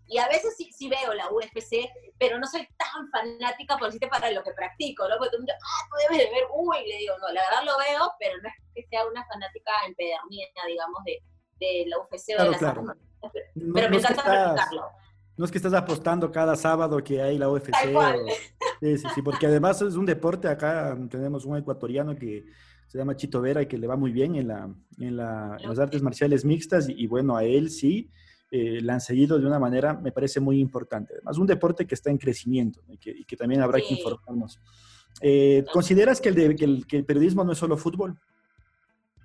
Y 0.07 0.18
a 0.18 0.27
veces 0.27 0.57
sí, 0.57 0.70
sí, 0.73 0.88
veo 0.88 1.14
la 1.14 1.31
UFC, 1.31 1.88
pero 2.18 2.38
no 2.38 2.46
soy 2.46 2.66
tan 2.77 3.09
fanática, 3.11 3.77
por 3.77 3.87
decirte, 3.87 4.09
para 4.09 4.31
lo 4.33 4.42
que 4.42 4.51
practico, 4.53 5.09
¿no? 5.09 5.16
Porque 5.18 5.37
tú 5.37 5.42
me 5.42 5.53
ah, 5.53 5.88
tú 5.88 5.96
debes 6.09 6.27
de 6.27 6.35
ver, 6.35 6.44
uy, 6.53 6.79
le 6.88 6.96
digo, 6.96 7.14
no, 7.18 7.29
la 7.29 7.42
verdad 7.42 7.64
lo 7.64 7.79
veo, 7.79 8.12
pero 8.18 8.37
no 8.42 8.49
es 8.49 8.55
que 8.75 8.88
sea 8.88 9.07
una 9.07 9.25
fanática 9.27 9.70
empedernida, 9.87 10.66
digamos, 10.66 11.05
de, 11.05 11.23
de 11.61 11.85
la 11.87 11.99
UFC 11.99 12.35
o 12.37 12.42
de 12.42 12.51
la 12.51 12.59
claro. 12.59 12.85
Pero, 13.73 13.88
me 13.88 13.96
encanta 13.99 14.23
practicarlo. 14.25 14.90
No 15.37 15.44
es 15.44 15.51
que 15.53 15.59
estás 15.59 15.75
apostando 15.75 16.33
cada 16.33 16.57
sábado 16.57 17.03
que 17.05 17.23
hay 17.23 17.38
la 17.38 17.49
UFC. 17.49 17.70
sí, 18.81 18.99
sí, 18.99 19.09
sí, 19.14 19.23
porque 19.23 19.46
además 19.46 19.81
es 19.81 19.94
un 19.94 20.07
deporte, 20.07 20.49
acá 20.49 20.96
tenemos 21.09 21.44
un 21.44 21.57
ecuatoriano 21.57 22.16
que 22.16 22.46
se 22.90 22.98
llama 22.98 23.14
Chito 23.14 23.40
Vera 23.40 23.62
y 23.62 23.66
que 23.66 23.79
le 23.79 23.87
va 23.87 23.94
muy 23.94 24.11
bien 24.11 24.35
en, 24.35 24.48
la, 24.48 24.68
en, 24.98 25.16
la, 25.16 25.57
las 25.61 25.79
artes 25.79 26.03
marciales 26.03 26.44
mixtas 26.44 26.88
y, 26.88 27.07
bueno, 27.07 27.37
a 27.37 27.44
él 27.44 27.70
sí 27.70 28.11
eh, 28.50 28.81
la 28.83 28.94
han 28.94 29.00
seguido 29.00 29.38
de 29.38 29.46
una 29.46 29.61
manera, 29.61 29.94
me 29.94 30.11
parece 30.11 30.40
muy 30.40 30.59
importante. 30.59 31.14
Además, 31.14 31.38
un 31.38 31.46
deporte 31.46 31.87
que 31.87 31.94
está 31.94 32.11
en 32.11 32.18
crecimiento 32.18 32.81
y 32.88 32.98
que, 32.98 33.11
y 33.11 33.24
que 33.24 33.37
también 33.37 33.62
habrá 33.62 33.79
que 33.79 33.94
informarnos. 33.94 34.59
Eh, 35.20 35.64
¿Consideras 35.72 36.20
que 36.20 36.31
el, 36.31 36.57
que, 36.57 36.64
el, 36.64 36.85
que 36.85 36.96
el 36.96 37.05
periodismo 37.05 37.44
no 37.44 37.53
es 37.53 37.59
solo 37.59 37.76
fútbol? 37.76 38.18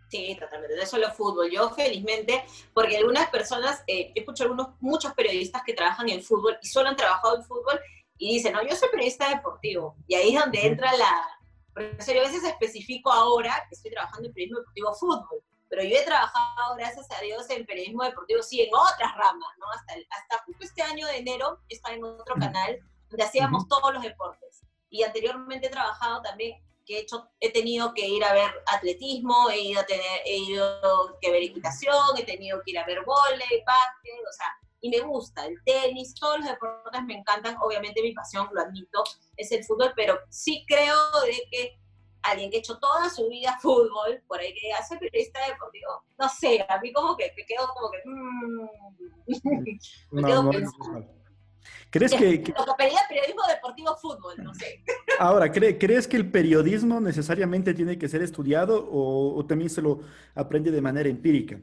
Sí, 0.10 0.38
totalmente, 0.40 0.76
no 0.76 0.84
es 0.84 0.90
solo 0.90 1.10
fútbol. 1.10 1.50
Yo 1.50 1.72
felizmente, 1.72 2.44
porque 2.72 2.98
algunas 2.98 3.32
personas, 3.32 3.84
eh, 3.88 4.12
escucho 4.14 4.44
algunos, 4.44 4.76
muchos 4.80 5.12
periodistas 5.14 5.64
que 5.66 5.74
trabajan 5.74 6.08
en 6.10 6.22
fútbol 6.22 6.56
y 6.62 6.68
solo 6.68 6.90
han 6.90 6.96
trabajado 6.96 7.38
en 7.38 7.44
fútbol 7.44 7.80
y 8.20 8.36
dicen, 8.36 8.54
no, 8.54 8.62
yo 8.62 8.76
soy 8.76 8.90
periodista 8.90 9.28
deportivo. 9.28 9.96
Y 10.08 10.14
ahí 10.14 10.36
es 10.36 10.40
donde 10.40 10.68
entra 10.68 10.96
la, 10.96 11.36
yo 11.76 12.22
a 12.22 12.26
veces 12.26 12.44
especifico 12.44 13.12
ahora 13.12 13.66
que 13.68 13.76
estoy 13.76 13.92
trabajando 13.92 14.28
en 14.28 14.34
periodismo 14.34 14.60
deportivo 14.60 14.94
fútbol, 14.96 15.44
pero 15.70 15.84
yo 15.84 15.98
he 15.98 16.04
trabajado, 16.04 16.76
gracias 16.78 17.08
a 17.12 17.22
Dios, 17.22 17.50
en 17.50 17.66
periodismo 17.66 18.04
deportivo, 18.04 18.42
sí, 18.42 18.62
en 18.62 18.74
otras 18.74 19.14
ramas, 19.16 19.50
¿no? 19.60 19.66
Hasta, 19.72 19.94
hasta 20.10 20.44
justo 20.46 20.64
este 20.64 20.82
año 20.82 21.08
de 21.08 21.18
enero, 21.18 21.60
estaba 21.70 21.96
en 21.96 22.04
otro 22.04 22.36
canal 22.36 22.80
donde 23.10 23.24
hacíamos 23.24 23.68
todos 23.68 23.94
los 23.94 24.04
deportes. 24.04 24.62
Y 24.90 25.04
anteriormente 25.04 25.68
he 25.68 25.70
trabajado 25.70 26.22
también, 26.22 26.64
que 26.86 26.98
he, 26.98 27.02
hecho, 27.02 27.28
he 27.40 27.52
tenido 27.52 27.94
que 27.94 28.08
ir 28.08 28.24
a 28.24 28.34
ver 28.34 28.52
atletismo, 28.68 29.50
he 29.50 29.60
ido, 29.60 29.82
a 29.82 29.86
tener, 29.86 30.22
he 30.26 30.38
ido 30.38 31.18
que 31.20 31.32
ver 31.32 31.44
equitación, 31.44 32.18
he 32.18 32.24
tenido 32.24 32.62
que 32.64 32.72
ir 32.72 32.80
a 32.80 32.86
ver 32.86 33.04
volei, 33.04 33.64
básquet, 33.66 34.24
o 34.30 34.34
sea, 34.34 34.56
y 34.86 34.90
me 34.90 35.00
gusta 35.02 35.48
el 35.48 35.58
tenis, 35.64 36.14
todos 36.14 36.38
los 36.38 36.48
deportes 36.48 37.04
me 37.06 37.16
encantan, 37.16 37.58
obviamente 37.60 38.04
mi 38.04 38.14
pasión, 38.14 38.48
lo 38.54 38.62
admito, 38.62 39.04
es 39.36 39.52
el 39.52 39.64
fútbol, 39.64 39.92
pero 39.96 40.20
sí 40.30 40.64
creo 40.68 40.96
de 41.26 41.42
que 41.50 41.80
alguien 42.22 42.52
que 42.52 42.58
ha 42.58 42.60
hecho 42.60 42.78
toda 42.78 43.10
su 43.10 43.28
vida 43.28 43.58
fútbol, 43.60 44.22
por 44.28 44.40
ahí 44.40 44.54
que 44.54 44.72
hace 44.74 44.96
periodista 44.98 45.40
deportivo, 45.48 46.04
no 46.20 46.30
sé, 46.30 46.64
a 46.70 46.80
mí 46.80 46.94
como 46.94 47.18
que 47.18 47.34
me 47.36 47.46
quedo 47.48 47.68
como 47.74 47.90
que... 47.90 47.98
Mmm, 48.06 48.70
me 50.12 50.24
quedo 50.24 50.52
pensando. 50.52 51.16
¿Crees 51.90 52.12
que, 52.12 52.44
que... 52.44 52.52
Lo 52.52 52.66
que 52.66 52.72
pedía 52.78 53.00
periodismo 53.10 53.42
deportivo 53.48 53.96
fútbol, 53.96 54.36
no 54.44 54.54
sé. 54.54 54.84
Ahora, 55.20 55.52
¿crees 55.52 56.08
que 56.08 56.18
el 56.18 56.30
periodismo 56.30 57.00
necesariamente 57.00 57.74
tiene 57.74 57.98
que 57.98 58.08
ser 58.08 58.22
estudiado 58.22 58.88
o, 58.88 59.36
o 59.36 59.46
también 59.48 59.72
se 59.72 59.82
lo 59.82 60.02
aprende 60.36 60.70
de 60.70 60.82
manera 60.82 61.10
empírica? 61.10 61.60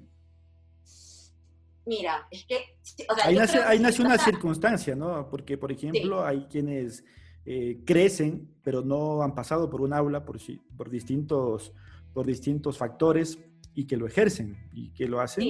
Mira, 1.84 2.26
es 2.30 2.44
que... 2.44 2.76
ahí, 3.24 3.78
nace, 3.78 4.02
una 4.02 4.18
circunstancia, 4.18 4.94
¿no? 4.94 5.28
Porque, 5.28 5.58
por 5.58 5.72
ejemplo, 5.72 6.24
hay 6.24 6.46
quienes 6.46 7.04
eh, 7.44 7.80
crecen, 7.84 8.56
pero 8.62 8.82
no 8.82 9.22
han 9.22 9.34
pasado 9.34 9.68
por 9.68 9.80
un 9.80 9.92
aula 9.92 10.24
por, 10.24 10.38
por, 10.76 10.90
distintos, 10.90 11.72
por 12.14 12.26
distintos 12.26 12.78
factores 12.78 13.38
y 13.74 13.86
que 13.86 13.96
lo 13.96 14.06
ejercen 14.06 14.70
y 14.72 14.90
que 14.92 15.08
lo 15.08 15.20
hacen 15.20 15.44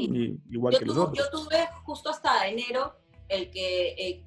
igual 0.50 0.78
que 0.78 0.86
los 0.86 0.96
otros. 0.96 1.18
Yo 1.18 1.30
tuve 1.30 1.68
justo 1.84 2.08
hasta 2.08 2.46
enero 2.48 2.94
el 3.28 3.50
que, 3.50 3.88
eh, 3.88 4.24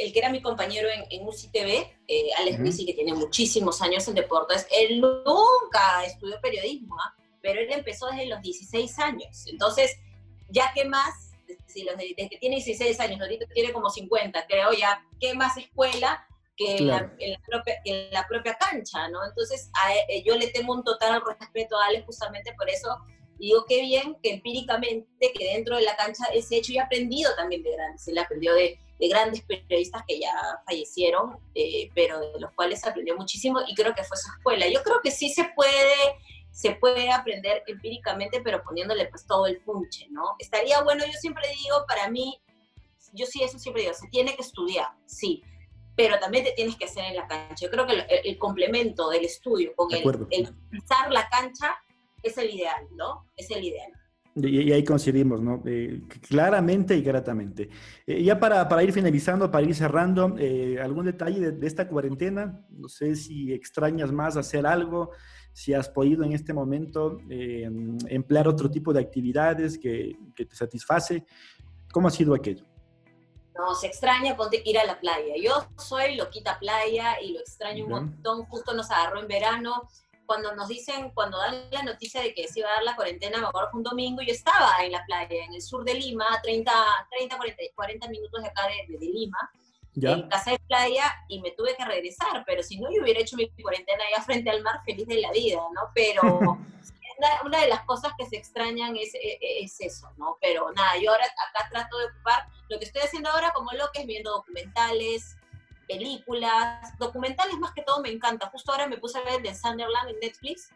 el, 0.00 0.12
que 0.12 0.18
era 0.18 0.30
mi 0.30 0.40
compañero 0.40 0.88
en, 0.88 1.04
en 1.10 1.26
UCTV, 1.26 1.90
eh, 2.06 2.28
Alex 2.38 2.80
uh 2.80 2.86
que 2.86 2.94
tiene 2.94 3.14
muchísimos 3.14 3.82
años 3.82 4.06
en 4.08 4.14
deportes, 4.14 4.66
él 4.70 5.00
nunca 5.00 6.04
estudió 6.06 6.40
periodismo, 6.40 6.96
¿ah? 6.96 7.14
pero 7.42 7.60
él 7.60 7.68
empezó 7.70 8.06
desde 8.06 8.26
los 8.26 8.40
16 8.42 8.98
años. 9.00 9.46
Entonces, 9.46 9.96
ya 10.50 10.72
que 10.72 10.84
más 10.84 11.33
si 11.66 11.84
desde, 11.84 12.28
que 12.28 12.38
tiene 12.38 12.56
16 12.56 12.98
años, 13.00 13.20
ahorita 13.20 13.46
tiene 13.54 13.72
como 13.72 13.90
50, 13.90 14.46
creo 14.46 14.72
ya, 14.72 15.04
¿qué 15.20 15.34
más 15.34 15.56
escuela 15.56 16.26
que 16.56 16.76
en, 16.76 16.86
la, 16.86 17.12
propia, 17.46 17.74
en, 17.84 18.10
la, 18.12 18.26
propia, 18.28 18.54
cancha, 18.54 19.08
¿no? 19.08 19.24
Entonces, 19.26 19.70
eh, 20.08 20.22
yo 20.24 20.36
le 20.36 20.48
tengo 20.48 20.72
un 20.72 20.84
total 20.84 21.20
respeto 21.26 21.76
a 21.76 21.86
Ale 21.86 22.02
justamente 22.02 22.52
por 22.54 22.70
eso. 22.70 22.96
Y 23.38 23.46
digo, 23.46 23.64
qué 23.68 23.80
bien 23.82 24.16
que 24.22 24.34
empíricamente, 24.34 25.32
que 25.32 25.44
dentro 25.44 25.76
de 25.76 25.82
la 25.82 25.96
cancha 25.96 26.24
ese 26.32 26.56
hecho 26.56 26.72
y 26.72 26.78
aprendido 26.78 27.34
también 27.34 27.64
de 27.64 27.72
grandes, 27.72 28.06
él 28.06 28.18
aprendió 28.18 28.54
de, 28.54 28.78
de 28.98 29.08
grandes 29.08 29.42
periodistas 29.42 30.02
que 30.06 30.20
ya 30.20 30.32
fallecieron, 30.64 31.38
eh, 31.54 31.90
pero 31.94 32.20
de 32.20 32.40
los 32.40 32.52
cuales 32.52 32.84
aprendió 32.86 33.16
muchísimo 33.16 33.60
y 33.66 33.74
creo 33.74 33.94
que 33.94 34.04
fue 34.04 34.16
su 34.16 34.30
escuela. 34.30 34.68
Yo 34.68 34.82
creo 34.82 35.00
que 35.02 35.10
sí 35.10 35.28
se 35.28 35.44
puede 35.56 35.94
se 36.54 36.76
puede 36.76 37.10
aprender 37.10 37.64
empíricamente, 37.66 38.40
pero 38.40 38.62
poniéndole 38.62 39.06
pues 39.06 39.26
todo 39.26 39.48
el 39.48 39.60
punche, 39.62 40.06
¿no? 40.10 40.36
Estaría 40.38 40.80
bueno, 40.84 41.04
yo 41.04 41.12
siempre 41.14 41.42
digo, 41.48 41.84
para 41.88 42.08
mí, 42.08 42.40
yo 43.12 43.26
sí 43.26 43.42
eso 43.42 43.58
siempre 43.58 43.82
digo, 43.82 43.92
se 43.92 44.06
tiene 44.06 44.36
que 44.36 44.42
estudiar, 44.42 44.86
sí, 45.04 45.42
pero 45.96 46.16
también 46.20 46.44
te 46.44 46.52
tienes 46.52 46.76
que 46.76 46.84
hacer 46.84 47.06
en 47.06 47.16
la 47.16 47.26
cancha. 47.26 47.56
Yo 47.60 47.70
creo 47.70 47.86
que 47.88 48.06
el, 48.24 48.38
complemento 48.38 49.10
del 49.10 49.24
estudio 49.24 49.74
con 49.74 49.92
el, 49.92 50.04
el 50.30 50.54
pisar 50.70 51.10
la 51.10 51.28
cancha 51.28 51.74
es 52.22 52.38
el 52.38 52.54
ideal, 52.54 52.86
¿no? 52.92 53.26
Es 53.36 53.50
el 53.50 53.64
ideal. 53.64 53.92
Y, 54.36 54.70
ahí 54.70 54.84
coincidimos, 54.84 55.40
¿no? 55.40 55.60
Eh, 55.66 56.02
claramente 56.28 56.96
y 56.96 57.02
gratamente. 57.02 57.68
Eh, 58.06 58.22
ya 58.22 58.38
para, 58.38 58.68
para, 58.68 58.84
ir 58.84 58.92
finalizando, 58.92 59.50
para 59.50 59.66
ir 59.66 59.74
cerrando, 59.74 60.36
eh, 60.38 60.78
¿algún 60.80 61.06
detalle 61.06 61.40
de, 61.40 61.52
de, 61.52 61.66
esta 61.66 61.88
cuarentena? 61.88 62.64
No 62.70 62.88
sé 62.88 63.16
si 63.16 63.52
extrañas 63.52 64.12
más 64.12 64.36
hacer 64.36 64.66
algo, 64.66 65.10
si 65.54 65.72
has 65.72 65.88
podido 65.88 66.24
en 66.24 66.32
este 66.32 66.52
momento 66.52 67.20
eh, 67.30 67.70
emplear 68.08 68.48
otro 68.48 68.68
tipo 68.68 68.92
de 68.92 69.00
actividades 69.00 69.78
que, 69.78 70.18
que, 70.34 70.44
te 70.44 70.56
satisface. 70.56 71.24
¿Cómo 71.92 72.08
ha 72.08 72.10
sido 72.10 72.34
aquello? 72.34 72.64
No, 73.56 73.72
se 73.76 73.86
extraña 73.86 74.36
ponte 74.36 74.60
ir 74.64 74.76
a 74.80 74.84
la 74.84 74.98
playa. 74.98 75.34
Yo 75.40 75.52
soy 75.78 76.16
loquita 76.16 76.58
playa 76.58 77.20
y 77.22 77.32
lo 77.32 77.38
extraño 77.38 77.84
un 77.84 77.90
montón. 77.90 78.44
Justo 78.46 78.74
nos 78.74 78.90
agarró 78.90 79.20
en 79.20 79.28
verano. 79.28 79.88
Cuando 80.26 80.56
nos 80.56 80.66
dicen, 80.66 81.12
cuando 81.14 81.38
dan 81.38 81.70
la 81.70 81.84
noticia 81.84 82.20
de 82.20 82.34
que 82.34 82.48
se 82.48 82.58
iba 82.58 82.68
a 82.70 82.74
dar 82.74 82.82
la 82.82 82.96
cuarentena, 82.96 83.38
me 83.38 83.46
acuerdo 83.46 83.70
fue 83.70 83.78
un 83.78 83.84
domingo, 83.84 84.22
yo 84.22 84.32
estaba 84.32 84.70
en 84.82 84.90
la 84.90 85.04
playa, 85.04 85.44
en 85.44 85.54
el 85.54 85.62
sur 85.62 85.84
de 85.84 85.94
Lima, 85.94 86.26
30, 86.42 86.72
30 87.10 87.36
40, 87.36 87.62
40 87.76 88.08
minutos 88.08 88.42
de 88.42 88.48
acá 88.48 88.62
de, 88.66 88.98
de 88.98 89.06
Lima 89.06 89.38
en 89.96 90.28
casa 90.28 90.52
de 90.52 90.58
playa 90.60 91.14
y 91.28 91.40
me 91.40 91.52
tuve 91.52 91.76
que 91.76 91.84
regresar, 91.84 92.44
pero 92.46 92.62
si 92.62 92.78
no, 92.78 92.90
yo 92.92 93.02
hubiera 93.02 93.20
hecho 93.20 93.36
mi 93.36 93.48
cuarentena 93.50 94.02
allá 94.04 94.24
frente 94.24 94.50
al 94.50 94.62
mar 94.62 94.80
feliz 94.84 95.06
de 95.06 95.20
la 95.20 95.30
vida, 95.32 95.60
¿no? 95.74 95.82
Pero 95.94 96.22
una, 97.44 97.60
de 97.60 97.68
las 97.68 97.84
cosas 97.84 98.12
que 98.18 98.26
se 98.26 98.36
extrañan 98.36 98.96
es, 98.96 99.14
e, 99.14 99.38
e, 99.40 99.64
es, 99.64 99.80
eso, 99.80 100.10
¿no? 100.16 100.36
Pero 100.40 100.72
nada, 100.72 100.98
yo 101.00 101.10
ahora 101.10 101.24
acá 101.24 101.68
trato 101.70 101.98
de 101.98 102.06
ocupar 102.06 102.48
lo 102.68 102.78
que 102.78 102.86
estoy 102.86 103.02
haciendo 103.02 103.30
ahora 103.30 103.52
como 103.52 103.72
lo 103.72 103.90
que 103.92 104.00
es 104.00 104.06
viendo 104.06 104.30
documentales, 104.30 105.36
películas, 105.86 106.96
documentales 106.98 107.56
más 107.58 107.72
que 107.72 107.82
todo 107.82 108.00
me 108.00 108.10
encanta. 108.10 108.48
Justo 108.50 108.72
ahora 108.72 108.86
me 108.86 108.98
puse 108.98 109.18
a 109.18 109.22
ver 109.22 109.34
el 109.34 109.42
de 109.42 109.54
Sunderland 109.54 110.10
en 110.10 110.20
Netflix, 110.20 110.70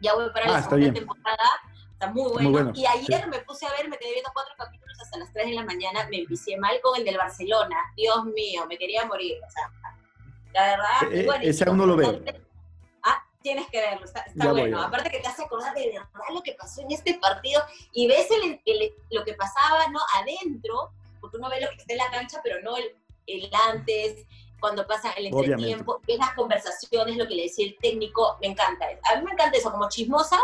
ya 0.00 0.14
voy 0.14 0.30
para 0.32 0.48
la 0.48 0.58
ah, 0.58 0.62
segunda 0.62 0.92
temporada 0.92 1.50
está 2.00 2.12
muy 2.12 2.32
bueno. 2.32 2.72
Y 2.74 2.86
ayer 2.86 3.28
me 3.28 3.40
puse 3.40 3.66
a 3.66 3.72
ver, 3.72 3.88
me 3.88 3.98
quedé 3.98 4.12
viendo 4.12 4.30
cuatro 4.32 4.54
capítulos 4.56 4.98
hasta 5.00 5.18
las 5.18 5.32
3 5.32 5.48
de 5.48 5.54
la 5.54 5.64
mañana, 5.64 6.08
me 6.10 6.20
empecé 6.20 6.56
mal 6.56 6.80
con 6.80 6.98
el 6.98 7.04
del 7.04 7.18
Barcelona. 7.18 7.76
Dios 7.94 8.24
mío, 8.24 8.64
me 8.66 8.78
quería 8.78 9.04
morir. 9.04 9.38
O 9.46 9.50
sea, 9.50 9.70
la 10.52 10.66
verdad, 10.66 11.12
eh, 11.12 11.26
bueno, 11.26 11.44
ese 11.44 11.68
aún 11.68 11.76
no 11.76 11.86
lo 11.86 11.96
veo. 11.96 12.22
Ah, 13.02 13.22
tienes 13.42 13.68
que 13.68 13.80
verlo, 13.80 14.06
está, 14.06 14.24
bueno. 14.52 14.82
Aparte 14.82 15.10
que 15.10 15.20
te 15.20 15.28
hace 15.28 15.44
acordar 15.44 15.74
de 15.74 15.88
verdad 15.88 16.08
lo 16.32 16.42
que 16.42 16.54
pasó 16.54 16.80
en 16.80 16.90
este 16.90 17.14
partido 17.18 17.62
y 17.92 18.08
ves 18.08 18.28
el, 18.30 18.60
lo 19.10 19.24
que 19.24 19.34
pasaba 19.34 19.86
no 19.88 20.00
adentro, 20.14 20.92
porque 21.20 21.36
uno 21.36 21.50
ve 21.50 21.60
lo 21.60 21.68
que 21.68 21.76
está 21.76 21.92
en 21.92 21.98
la 21.98 22.10
cancha, 22.10 22.40
pero 22.42 22.62
no 22.62 22.78
el, 22.78 22.96
el 23.26 23.50
antes, 23.68 24.26
cuando 24.58 24.86
pasa 24.86 25.12
el 25.12 25.26
entretiempo, 25.26 26.00
ves 26.06 26.18
las 26.18 26.32
conversaciones, 26.34 27.16
lo 27.16 27.28
que 27.28 27.34
le 27.34 27.42
decía 27.42 27.66
el 27.66 27.76
técnico, 27.76 28.38
me 28.40 28.48
encanta. 28.48 28.86
A 29.12 29.16
mí 29.16 29.24
me 29.24 29.32
encanta 29.32 29.58
eso, 29.58 29.70
como 29.70 29.88
chismosa, 29.88 30.38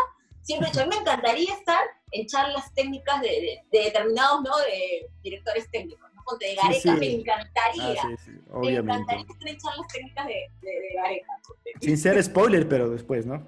siempre 0.47 0.69
he 0.69 0.71
dicho, 0.71 0.81
a 0.81 0.85
mí 0.85 0.95
me 0.95 1.01
encantaría 1.01 1.53
estar 1.53 1.81
en 2.11 2.25
charlas 2.25 2.73
técnicas 2.73 3.21
de, 3.21 3.59
determinados 3.69 4.41
¿no? 4.41 4.57
de 4.59 5.09
directores 5.21 5.69
técnicos. 5.69 6.09
¿no? 6.13 6.37
De 6.37 6.55
Gareca 6.55 6.93
me 6.93 7.11
encantaría. 7.11 8.01
Ah, 8.01 8.59
me 8.59 8.75
encantaría 8.75 9.25
estar 9.29 9.47
en 9.47 9.57
charlas 9.57 9.87
técnicas 9.93 10.27
de, 10.27 10.49
de, 10.61 10.93
Gareca. 10.95 11.33
Sin 11.81 11.97
ser 11.97 12.23
spoiler, 12.23 12.67
pero 12.67 12.89
después, 12.89 13.25
¿no? 13.25 13.45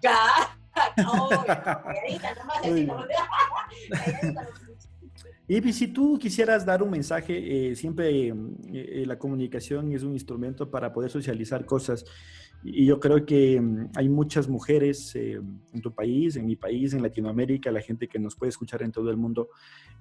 Ya. 0.00 0.56
Y 5.50 5.72
si 5.72 5.88
tú 5.88 6.18
quisieras 6.18 6.66
dar 6.66 6.82
un 6.82 6.90
mensaje, 6.90 7.70
eh, 7.70 7.74
siempre 7.74 8.28
eh, 8.28 9.04
la 9.06 9.18
comunicación 9.18 9.90
es 9.92 10.02
un 10.02 10.12
instrumento 10.12 10.70
para 10.70 10.92
poder 10.92 11.10
socializar 11.10 11.64
cosas. 11.64 12.04
Y 12.62 12.84
yo 12.84 13.00
creo 13.00 13.24
que 13.24 13.58
mm, 13.58 13.92
hay 13.96 14.10
muchas 14.10 14.46
mujeres 14.46 15.16
eh, 15.16 15.40
en 15.72 15.80
tu 15.80 15.94
país, 15.94 16.36
en 16.36 16.44
mi 16.44 16.56
país, 16.56 16.92
en 16.92 17.02
Latinoamérica, 17.02 17.72
la 17.72 17.80
gente 17.80 18.08
que 18.08 18.18
nos 18.18 18.36
puede 18.36 18.50
escuchar 18.50 18.82
en 18.82 18.92
todo 18.92 19.10
el 19.10 19.16
mundo, 19.16 19.48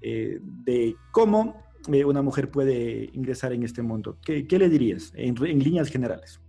de 0.01 0.95
cómo 1.11 1.63
una 1.87 2.21
mujer 2.21 2.51
puede 2.51 3.09
ingresar 3.13 3.53
en 3.53 3.63
este 3.63 3.81
mundo. 3.81 4.17
¿Qué, 4.21 4.45
le 4.49 4.69
dirías 4.69 5.13
en, 5.15 5.35
líneas 5.35 5.87
generales? 5.89 6.41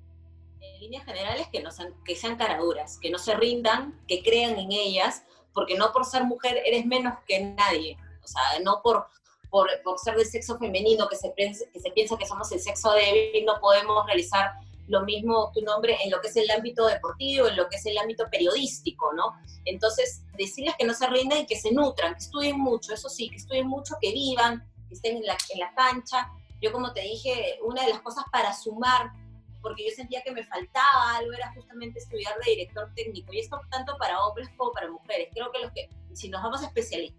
En 0.61 0.81
líneas 0.81 1.05
generales, 1.05 1.47
que, 1.53 1.63
no 1.63 1.71
sean, 1.71 1.95
que 2.05 2.17
sean 2.17 2.37
caraduras, 2.37 2.99
que 3.01 3.11
no 3.11 3.19
se 3.19 3.37
rindan, 3.37 3.95
que 4.09 4.23
crean 4.25 4.59
en 4.59 4.73
ellas, 4.73 5.23
porque 5.55 5.79
no 5.79 5.93
por 5.93 6.05
ser 6.05 6.25
mujer 6.25 6.59
eres 6.67 6.85
menos 6.85 7.15
que 7.27 7.55
nadie 7.57 7.97
o 8.29 8.33
sea, 8.33 8.61
no 8.63 8.81
por, 8.83 9.07
por, 9.51 9.69
por 9.83 9.99
ser 9.99 10.17
del 10.17 10.27
sexo 10.27 10.59
femenino, 10.59 11.09
que 11.09 11.17
se, 11.17 11.31
piensa, 11.31 11.65
que 11.73 11.81
se 11.81 11.91
piensa 11.91 12.17
que 12.17 12.27
somos 12.27 12.51
el 12.53 12.61
sexo 12.61 12.93
débil, 12.93 13.45
no 13.45 13.61
podemos 13.61 14.05
realizar 14.07 14.53
lo 14.87 15.03
mismo 15.03 15.51
que 15.53 15.61
un 15.61 15.69
hombre 15.69 15.99
en 16.03 16.11
lo 16.11 16.21
que 16.21 16.29
es 16.29 16.37
el 16.37 16.51
ámbito 16.51 16.87
deportivo, 16.87 17.49
en 17.49 17.57
lo 17.57 17.69
que 17.69 17.77
es 17.77 17.87
el 17.87 17.99
ámbito 17.99 18.29
periodístico, 18.31 19.13
¿no? 19.13 19.35
Entonces, 19.67 20.23
decirles 20.37 20.75
que 20.79 20.87
no 20.87 20.95
se 20.95 21.07
rindan 21.09 21.41
y 21.41 21.47
que 21.47 21.57
se 21.57 21.73
nutran, 21.73 22.15
que 22.15 22.21
estudien 22.21 22.59
mucho, 22.59 22.95
eso 22.95 23.09
sí, 23.09 23.29
que 23.29 23.37
estudien 23.37 23.67
mucho, 23.67 23.97
que 24.01 24.13
vivan, 24.13 24.67
que 24.89 24.95
estén 24.95 25.19
en 25.19 25.27
la, 25.27 25.37
en 25.51 25.61
la 25.61 25.75
cancha. 25.75 26.31
Yo, 26.63 26.73
como 26.73 26.93
te 26.93 27.03
dije, 27.03 27.59
una 27.63 27.85
de 27.85 27.91
las 27.91 28.01
cosas 28.01 28.25
para 28.33 28.55
sumar 28.55 29.13
porque 29.61 29.85
yo 29.85 29.95
sentía 29.95 30.23
que 30.23 30.33
me 30.33 30.45
faltaba 30.45 31.17
algo, 31.17 31.33
era 31.33 31.53
justamente 31.53 31.99
estudiar 31.99 32.35
de 32.45 32.51
director 32.53 32.91
técnico. 32.95 33.33
Y 33.33 33.41
esto 33.41 33.61
tanto 33.71 33.97
para 33.99 34.25
hombres 34.25 34.49
como 34.57 34.73
para 34.73 34.91
mujeres. 34.91 35.29
Creo 35.33 35.51
que, 35.51 35.59
los 35.61 35.73
que 35.73 35.89
si 36.15 36.29
nos 36.29 36.43
vamos 36.43 36.63
a 36.63 36.67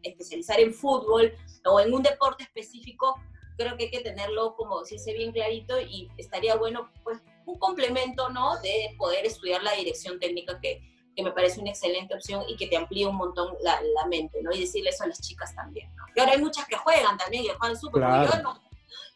especializar 0.03 0.59
en 0.59 0.73
fútbol 0.73 1.33
o 1.65 1.79
en 1.79 1.93
un 1.93 2.03
deporte 2.03 2.43
específico, 2.43 3.15
creo 3.57 3.75
que 3.77 3.85
hay 3.85 3.91
que 3.91 3.99
tenerlo 3.99 4.55
como 4.55 4.81
decirse 4.81 5.13
bien 5.13 5.31
clarito 5.31 5.79
y 5.79 6.09
estaría 6.17 6.55
bueno 6.55 6.89
pues 7.03 7.19
un 7.45 7.59
complemento, 7.59 8.29
¿no? 8.29 8.59
De 8.61 8.95
poder 8.97 9.25
estudiar 9.25 9.63
la 9.63 9.73
dirección 9.73 10.19
técnica 10.19 10.59
que, 10.61 10.81
que 11.15 11.23
me 11.23 11.31
parece 11.31 11.59
una 11.59 11.71
excelente 11.71 12.15
opción 12.15 12.43
y 12.47 12.55
que 12.55 12.67
te 12.67 12.77
amplía 12.77 13.09
un 13.09 13.17
montón 13.17 13.55
la, 13.61 13.81
la, 13.81 14.05
mente, 14.07 14.41
¿no? 14.41 14.51
Y 14.51 14.61
decirle 14.61 14.91
eso 14.91 15.03
a 15.03 15.07
las 15.07 15.19
chicas 15.21 15.53
también, 15.55 15.93
¿no? 15.95 16.05
Que 16.13 16.21
ahora 16.21 16.33
hay 16.33 16.41
muchas 16.41 16.65
que 16.67 16.77
juegan 16.77 17.17
también 17.17 17.43
y 17.43 17.47
juegan 17.47 17.77
súper, 17.77 18.01
yo 18.01 18.41
no, 18.41 18.61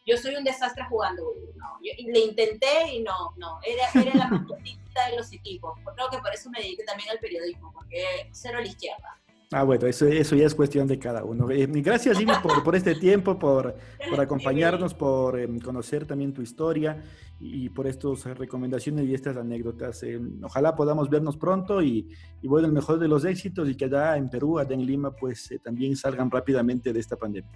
yo 0.06 0.16
soy 0.18 0.36
un 0.36 0.44
desastre 0.44 0.84
jugando, 0.88 1.22
no, 1.56 1.78
yo, 1.82 1.92
le 2.06 2.20
intenté 2.20 2.92
y 2.92 3.00
no, 3.00 3.34
no, 3.36 3.58
era, 3.62 3.88
era 3.94 4.14
la 4.14 4.26
mascotita 4.28 5.08
de 5.08 5.16
los 5.16 5.32
equipos. 5.32 5.78
Creo 5.94 6.10
que 6.10 6.18
por 6.18 6.32
eso 6.32 6.50
me 6.50 6.60
dediqué 6.60 6.84
también 6.84 7.08
al 7.10 7.18
periodismo, 7.18 7.72
porque 7.72 8.28
cero 8.32 8.58
a 8.58 8.60
la 8.60 8.68
izquierda. 8.68 9.18
Ah, 9.56 9.62
bueno, 9.62 9.86
eso, 9.86 10.08
eso 10.08 10.34
ya 10.34 10.46
es 10.46 10.54
cuestión 10.56 10.88
de 10.88 10.98
cada 10.98 11.22
uno. 11.22 11.48
Eh, 11.48 11.68
gracias, 11.68 12.20
Ivy, 12.20 12.32
por, 12.42 12.64
por, 12.64 12.74
este 12.74 12.96
tiempo, 12.96 13.38
por, 13.38 13.76
por 14.10 14.20
acompañarnos, 14.20 14.94
por 14.94 15.38
eh, 15.38 15.48
conocer 15.62 16.08
también 16.08 16.34
tu 16.34 16.42
historia 16.42 17.04
y 17.38 17.68
por 17.68 17.86
estas 17.86 18.24
recomendaciones 18.36 19.06
y 19.06 19.14
estas 19.14 19.36
anécdotas. 19.36 20.02
Eh, 20.02 20.18
ojalá 20.42 20.74
podamos 20.74 21.08
vernos 21.08 21.36
pronto 21.36 21.80
y, 21.80 22.12
y, 22.42 22.48
bueno, 22.48 22.66
el 22.66 22.72
mejor 22.72 22.98
de 22.98 23.06
los 23.06 23.24
éxitos 23.24 23.68
y 23.68 23.76
que 23.76 23.84
allá 23.84 24.16
en 24.16 24.28
Perú, 24.28 24.58
allá 24.58 24.74
en 24.74 24.84
Lima, 24.84 25.12
pues 25.14 25.48
también 25.62 25.94
salgan 25.94 26.32
rápidamente 26.32 26.92
de 26.92 26.98
esta 26.98 27.14
pandemia. 27.14 27.52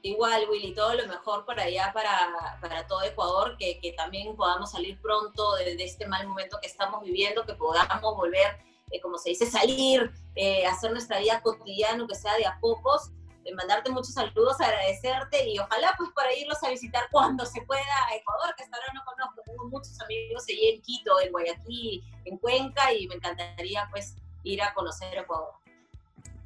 Igual, 0.00 0.44
Willy, 0.50 0.72
todo 0.72 0.94
lo 0.94 1.06
mejor 1.06 1.44
para 1.44 1.64
allá, 1.64 1.90
para, 1.92 2.58
para 2.62 2.86
todo 2.86 3.02
Ecuador, 3.02 3.58
que, 3.58 3.78
que, 3.82 3.92
también 3.92 4.34
podamos 4.34 4.70
salir 4.70 4.98
pronto 5.02 5.56
de, 5.56 5.76
de, 5.76 5.84
este 5.84 6.08
mal 6.08 6.26
momento 6.26 6.56
que 6.62 6.68
estamos 6.68 7.04
viviendo, 7.04 7.44
que 7.44 7.52
podamos 7.52 8.16
volver, 8.16 8.69
eh, 8.90 9.00
como 9.00 9.18
se 9.18 9.30
dice, 9.30 9.46
salir, 9.46 10.10
eh, 10.34 10.66
hacer 10.66 10.92
nuestra 10.92 11.18
vida 11.18 11.40
cotidiana, 11.42 12.06
que 12.06 12.14
sea 12.14 12.34
de 12.36 12.46
a 12.46 12.58
pocos, 12.60 13.10
de 13.44 13.54
mandarte 13.54 13.90
muchos 13.90 14.12
saludos, 14.12 14.60
agradecerte 14.60 15.48
y 15.48 15.58
ojalá 15.58 15.94
pues 15.96 16.10
para 16.14 16.34
irlos 16.36 16.62
a 16.62 16.70
visitar 16.70 17.04
cuando 17.10 17.46
se 17.46 17.62
pueda 17.62 17.80
a 18.08 18.16
Ecuador, 18.16 18.54
que 18.56 18.64
hasta 18.64 18.76
ahora 18.76 18.92
no 18.94 19.02
conozco, 19.04 19.42
tengo 19.46 19.68
muchos 19.68 19.98
amigos 20.00 20.44
allí 20.48 20.68
en 20.68 20.82
Quito, 20.82 21.20
en 21.24 21.32
Guayaquil, 21.32 22.04
en 22.26 22.38
Cuenca 22.38 22.92
y 22.92 23.08
me 23.08 23.14
encantaría 23.14 23.88
pues 23.90 24.16
ir 24.42 24.62
a 24.62 24.74
conocer 24.74 25.16
Ecuador. 25.16 25.54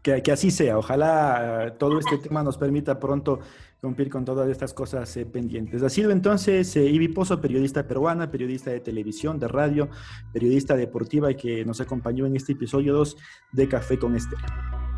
Que, 0.03 0.23
así 0.31 0.51
sea. 0.51 0.77
Ojalá 0.77 1.67
eh, 1.67 1.71
todo 1.73 1.99
este 1.99 2.19
tema 2.29 2.43
nos 2.43 2.59
permita 2.59 3.01
pronto 3.01 3.41
cumplir 3.85 4.09
con 4.09 4.25
todas 4.25 4.49
estas 4.49 4.73
cosas 4.73 5.15
eh, 5.17 5.27
pendientes. 5.27 5.83
Ha 5.83 5.91
sido 5.91 6.11
entonces 6.11 6.75
eh, 6.77 6.87
Ibi 6.87 7.09
Pozo, 7.09 7.41
periodista 7.41 7.87
peruana, 7.87 8.31
periodista 8.31 8.71
de 8.71 8.81
televisión, 8.81 9.39
de 9.39 9.47
radio, 9.47 9.91
periodista 10.33 10.75
deportiva 10.75 11.31
y 11.31 11.37
que 11.37 11.65
nos 11.67 11.81
acompañó 11.83 12.25
en 12.25 12.35
este 12.35 12.53
episodio 12.53 12.95
2 12.95 13.17
de 13.53 13.69
Café 13.69 13.99
con 13.99 14.17
Estela. 14.17 14.94